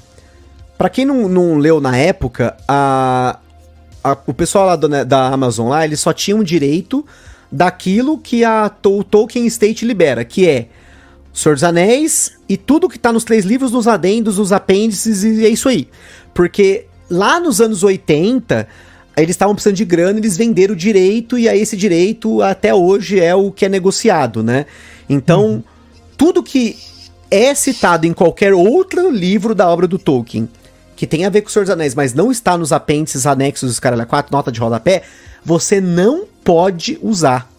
[0.78, 3.38] pra quem não, não leu na época, a,
[4.02, 7.04] a- o pessoal lá do- né, da Amazon lá, eles só tinham direito
[7.50, 10.68] daquilo que a, o Tolkien State libera, que é
[11.34, 15.44] Senhor dos Anéis e tudo que tá nos três livros, nos adendos, nos apêndices, e
[15.46, 15.86] é isso aí.
[16.34, 18.66] Porque lá nos anos 80,
[19.16, 23.20] eles estavam precisando de grana, eles venderam o direito, e aí esse direito até hoje
[23.20, 24.66] é o que é negociado, né?
[25.08, 25.62] Então,
[26.16, 26.76] tudo que
[27.30, 30.48] é citado em qualquer outro livro da obra do Tolkien,
[30.96, 33.68] que tem a ver com o Senhor dos Anéis, mas não está nos apêndices, anexos
[33.70, 35.02] dos Caralho 4, nota de rodapé,
[35.44, 37.50] você não pode usar.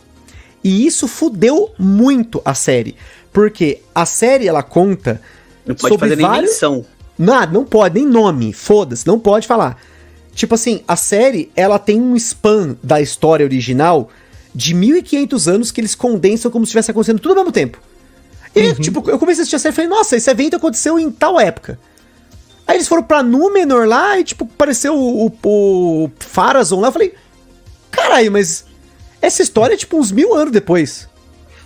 [0.63, 2.95] E isso fudeu muito a série.
[3.33, 5.19] Porque a série, ela conta
[5.65, 6.85] Não pode sobre fazer nem vários- menção.
[7.17, 9.79] Nada, não pode, nem nome, foda-se, não pode falar.
[10.33, 14.09] Tipo assim, a série, ela tem um span da história original
[14.53, 17.79] de 1500 anos que eles condensam como se estivesse acontecendo tudo ao mesmo tempo.
[18.55, 21.09] E, tipo, eu comecei a assistir a série e falei, nossa, esse evento aconteceu em
[21.11, 21.79] tal época.
[22.67, 26.87] Aí eles foram pra Númenor lá e, tipo, apareceu o, o, o Farazon lá.
[26.87, 27.13] Eu falei,
[27.91, 28.65] caralho, mas
[29.21, 31.07] essa história é, tipo, uns mil anos depois.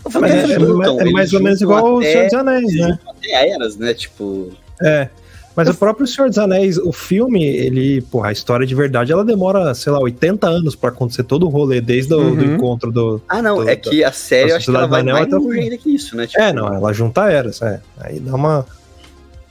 [0.03, 2.73] Eu Mas falei, é, é, é mais ou menos igual o até- Senhor dos Anéis,
[2.73, 2.99] né?
[3.07, 3.93] Até eras, né?
[3.93, 5.09] Tipo, É.
[5.57, 9.25] Mas o próprio Senhor dos Anéis, o filme, ele, porra, a história de verdade, ela
[9.25, 12.55] demora, sei lá, 80 anos pra acontecer todo o rolê, desde o do Uhum.
[12.55, 13.19] encontro do.
[13.27, 15.35] ah, não, Do- é que a série eu acho que ela vai Anel mais até
[15.35, 16.27] o longe ainda que isso, né?
[16.27, 17.81] Tipo, É, não, ela junta eras, é.
[17.99, 18.65] Aí dá uma.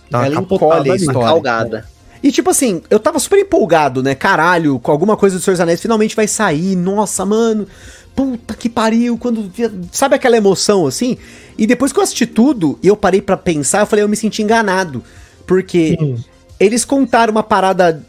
[0.09, 1.20] Dá uma Ela encolhe a uma história.
[1.28, 1.84] calgada.
[2.22, 4.14] E tipo assim, eu tava super empolgado, né?
[4.14, 6.76] Caralho, com alguma coisa do Senhor dos Anéis finalmente vai sair.
[6.76, 7.66] Nossa, mano.
[8.14, 9.18] Puta que pariu.
[9.18, 9.50] Quando.
[9.92, 11.18] Sabe aquela emoção assim?
[11.59, 14.16] E depois que eu assisti tudo e eu parei pra pensar, eu falei, eu me
[14.16, 15.02] senti enganado.
[15.47, 16.16] Porque Hum.
[16.59, 18.03] eles contaram uma parada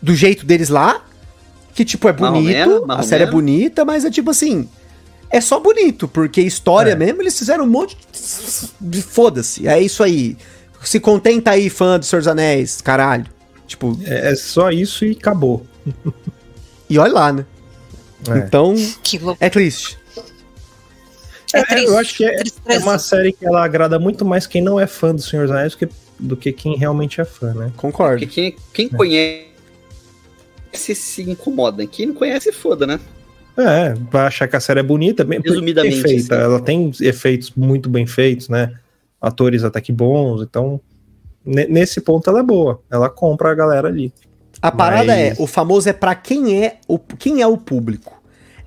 [0.00, 1.02] do jeito deles lá.
[1.74, 2.86] Que, tipo, é bonito.
[2.86, 4.68] mais a série é bonita, mas é tipo assim.
[5.28, 6.94] É só bonito, porque história É.
[6.94, 7.96] mesmo, eles fizeram um monte
[8.80, 9.02] de.
[9.02, 9.66] Foda-se.
[9.68, 10.36] É isso aí.
[10.82, 13.26] Se contenta aí, fã do Senhor dos Anéis, caralho.
[13.66, 15.66] Tipo, É, é só isso e acabou.
[16.88, 17.44] e olha lá, né?
[18.30, 18.38] É.
[18.38, 19.36] Então, Que louco.
[19.44, 19.98] é triste.
[21.52, 21.86] É, É, triste.
[21.88, 24.86] eu acho que é, é uma série que ela agrada muito mais quem não é
[24.86, 25.88] fã do Senhor dos Anéis do que,
[26.18, 27.72] do que quem realmente é fã, né?
[27.76, 28.18] Concordo.
[28.26, 29.46] Porque quem, quem conhece
[30.94, 31.86] se incomoda.
[31.86, 33.00] Quem não conhece, foda, né?
[33.56, 36.34] É, vai achar que a série é bonita, bem Resumidamente, bem feita.
[36.34, 36.44] assim.
[36.44, 38.74] Ela tem efeitos muito bem feitos, né?
[39.20, 40.78] Atores até que bons, então
[41.44, 42.82] ne- nesse ponto ela é boa.
[42.90, 44.12] Ela compra a galera ali.
[44.60, 48.14] A parada Mas- é, o famoso é pra quem é o, quem é o público.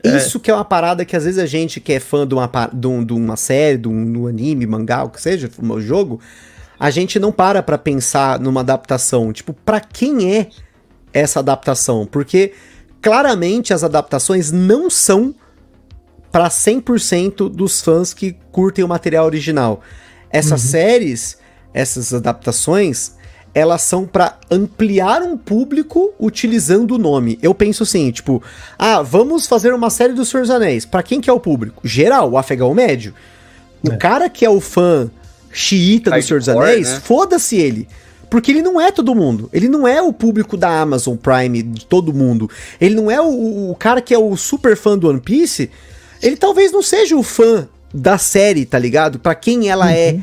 [0.03, 0.17] É.
[0.17, 2.49] Isso que é uma parada que às vezes a gente que é fã de uma,
[2.73, 5.79] de um- de uma série, de um, de um anime, mangá, o que seja, um
[5.79, 6.19] jogo,
[6.79, 9.33] a gente não para pra pensar numa adaptação.
[9.33, 10.47] Tipo, pra quem é
[11.13, 12.05] essa adaptação?
[12.05, 12.53] Porque
[13.01, 15.33] claramente as adaptações não são
[16.31, 19.81] pra 100% dos fãs que curtem o material original.
[20.31, 21.37] Essas séries,
[21.73, 23.13] essas adaptações,
[23.53, 27.39] elas são pra ampliar um público utilizando o nome.
[27.41, 28.43] Eu penso assim, tipo,
[28.77, 30.85] ah, vamos fazer uma série do Senhor dos Anéis.
[30.85, 31.81] Pra quem que é o público?
[31.87, 33.13] Geral, o afegão médio.
[33.83, 33.97] O É.
[33.97, 35.09] cara que é o fã
[35.51, 36.99] xiita do Senhor dos Anéis, né?
[37.03, 37.87] foda-se ele.
[38.29, 39.49] Porque ele não é todo mundo.
[39.51, 42.47] Ele não é o público da Amazon Prime de todo mundo.
[42.79, 45.69] Ele não é o, o cara que é o super fã do One Piece.
[46.21, 49.17] Ele talvez não seja o fã da série, tá ligado?
[49.17, 50.19] Pra quem ela é.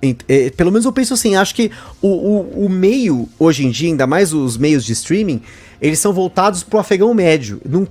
[0.00, 3.70] Ent- é, Pelo menos eu penso assim, acho que o, o, o meio, hoje em
[3.72, 5.42] dia, ainda mais os meios de streaming,
[5.80, 7.60] eles são voltados pro afegão médio.
[7.64, 7.86] Não-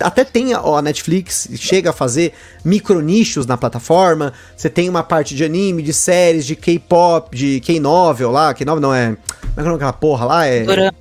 [0.00, 2.32] até tem a, ó, a Netflix, chega a fazer
[2.64, 4.32] micronichos na plataforma.
[4.56, 8.54] Você tem uma parte de anime, de séries, de K-pop, de K-novel lá.
[8.54, 9.16] K-novel não é.
[9.16, 10.46] Como é que é daquela porra lá?
[10.46, 10.64] É.
[10.64, 10.92] Dorama.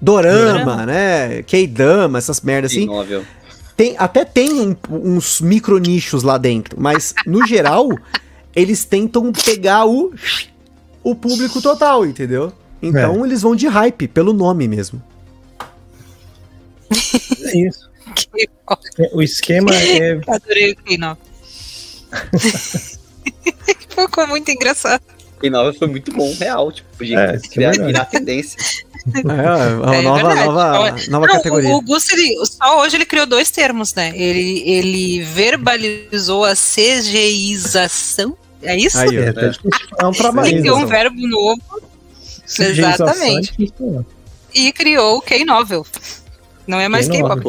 [0.00, 1.42] Dorama, né?
[1.42, 2.86] K-dama, essas merdas assim.
[2.86, 3.22] Novel.
[3.76, 7.88] Tem, até tem um- uns micronichos lá dentro, mas no geral,
[8.54, 10.12] eles tentam pegar o,
[11.02, 12.52] o público total, entendeu?
[12.82, 15.00] Então eles vão de hype, pelo nome mesmo.
[17.44, 17.90] É isso.
[19.12, 20.20] O esquema é.
[20.28, 21.16] Adorei o K9.
[23.88, 25.02] Ficou muito engraçado.
[25.42, 26.70] E Novel foi muito bom, real.
[26.70, 28.58] Tipo, podia É, isso é criar, virar tendência.
[29.16, 29.20] É,
[29.74, 30.46] uma É nova, verdade.
[30.46, 31.70] nova, nova Não, categoria.
[31.70, 34.12] O, o Gus, ele, só hoje ele criou dois termos, né?
[34.14, 38.36] Ele, ele verbalizou a CGIzação.
[38.62, 38.98] É isso?
[38.98, 39.16] Aí.
[39.16, 40.48] É, difícil falar um trabalho.
[40.48, 40.86] Ele criou um né?
[40.86, 41.60] verbo novo
[42.46, 43.48] exatamente.
[43.48, 44.04] é difícil falar.
[44.54, 45.86] e criou o K-Novel.
[46.66, 47.42] Não é mais K-pop.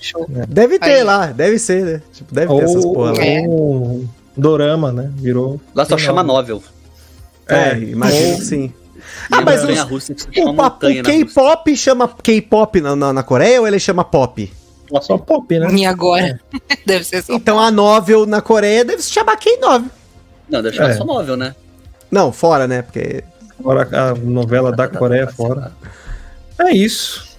[0.00, 0.26] Show.
[0.48, 1.02] Deve ter Aí.
[1.02, 2.02] lá, deve ser, né?
[2.12, 3.22] Tipo, deve ter essas Ou, porra lá.
[3.24, 3.42] É.
[3.46, 4.04] ou
[4.36, 5.10] Dorama, né?
[5.16, 5.60] Virou.
[5.74, 6.62] Lá só chama Novel.
[7.46, 8.72] É, É, imagino ou- que sim.
[9.30, 11.02] Ah, mas os- chama O, o na Rússia.
[11.02, 14.50] K-pop chama K-pop na, na, na Coreia ou ele chama pop?
[15.02, 15.68] Só pop, né?
[15.74, 16.40] E agora?
[16.86, 17.34] Deve ser só.
[17.34, 19.90] Então a novel na Coreia deve se chamar K-novel.
[20.48, 20.94] Não, deve chamar É.
[20.94, 21.54] só Novel, né?
[22.10, 22.82] Não, fora, né?
[22.82, 23.22] Porque
[23.58, 25.70] Agora a novela da Coreia fora.
[26.58, 27.29] É isso.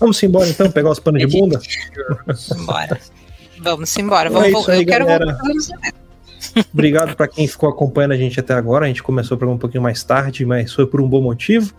[0.00, 1.60] Vamos embora então, pegar os panos de bunda?
[2.64, 2.98] Bora.
[3.60, 4.28] Vamos embora.
[4.28, 5.38] É Vamos, isso vol- aí, eu quero galera.
[6.72, 8.86] Obrigado pra quem ficou acompanhando a gente até agora.
[8.86, 11.72] A gente começou o programa um pouquinho mais tarde, mas foi por um bom motivo.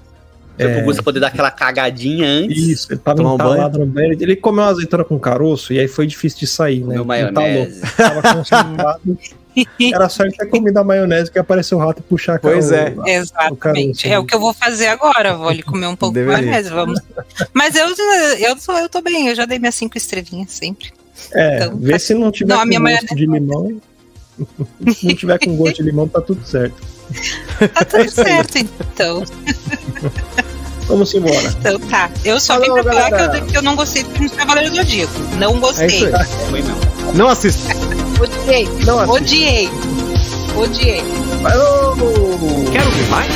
[0.61, 0.75] Foi É.
[0.75, 2.57] pro Gusta poder dar aquela cagadinha antes.
[2.63, 4.17] Isso, ele tava Tomar um entalado no banheiro.
[4.21, 6.95] Ele comeu uma azeitona com caroço e aí foi difícil de sair, né?
[6.95, 7.31] Meu Entalou.
[7.33, 7.81] maionese.
[7.97, 9.17] Tava constipado.
[9.93, 12.71] Era só ele ter comido a maionese que apareceu o rato e puxar a Pois
[12.71, 12.95] é.
[13.05, 14.03] Exatamente.
[14.03, 15.35] caroço, É o que eu vou fazer agora.
[15.35, 16.49] Vou ali comer um pouco Deveria.
[16.51, 16.69] mais.
[16.69, 16.99] Vamos.
[17.53, 17.87] Mas eu,
[18.39, 19.27] eu, tô, eu tô bem.
[19.27, 20.91] Eu já dei minhas cinco estrelinhas sempre.
[21.33, 23.81] É, Então, vê tá- se não tiver Não, a com minha gosto de limão.
[24.95, 26.75] se não tiver com gosto de limão, tá tudo certo.
[27.73, 29.23] Tá tudo certo, então.
[30.91, 31.51] Vamos embora.
[31.61, 32.09] Então tá.
[32.25, 34.35] Eu só Falou, vim pra falar que eu, que eu não gostei do filme do
[34.35, 35.13] Cavaleiro do Zodíaco.
[35.37, 35.87] Não é gostei.
[35.87, 36.25] isso aí.
[36.49, 36.77] Foi mesmo.
[37.13, 37.73] Não assista.
[38.21, 38.69] Odiei.
[38.85, 39.13] Não assista.
[39.13, 39.69] Odiei.
[40.55, 41.03] Odiei.
[41.41, 41.95] Falou!
[42.71, 43.31] Quer ouvir mais?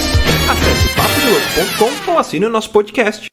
[0.49, 3.27] Acesse papodelouco.com ou assine o nosso podcast.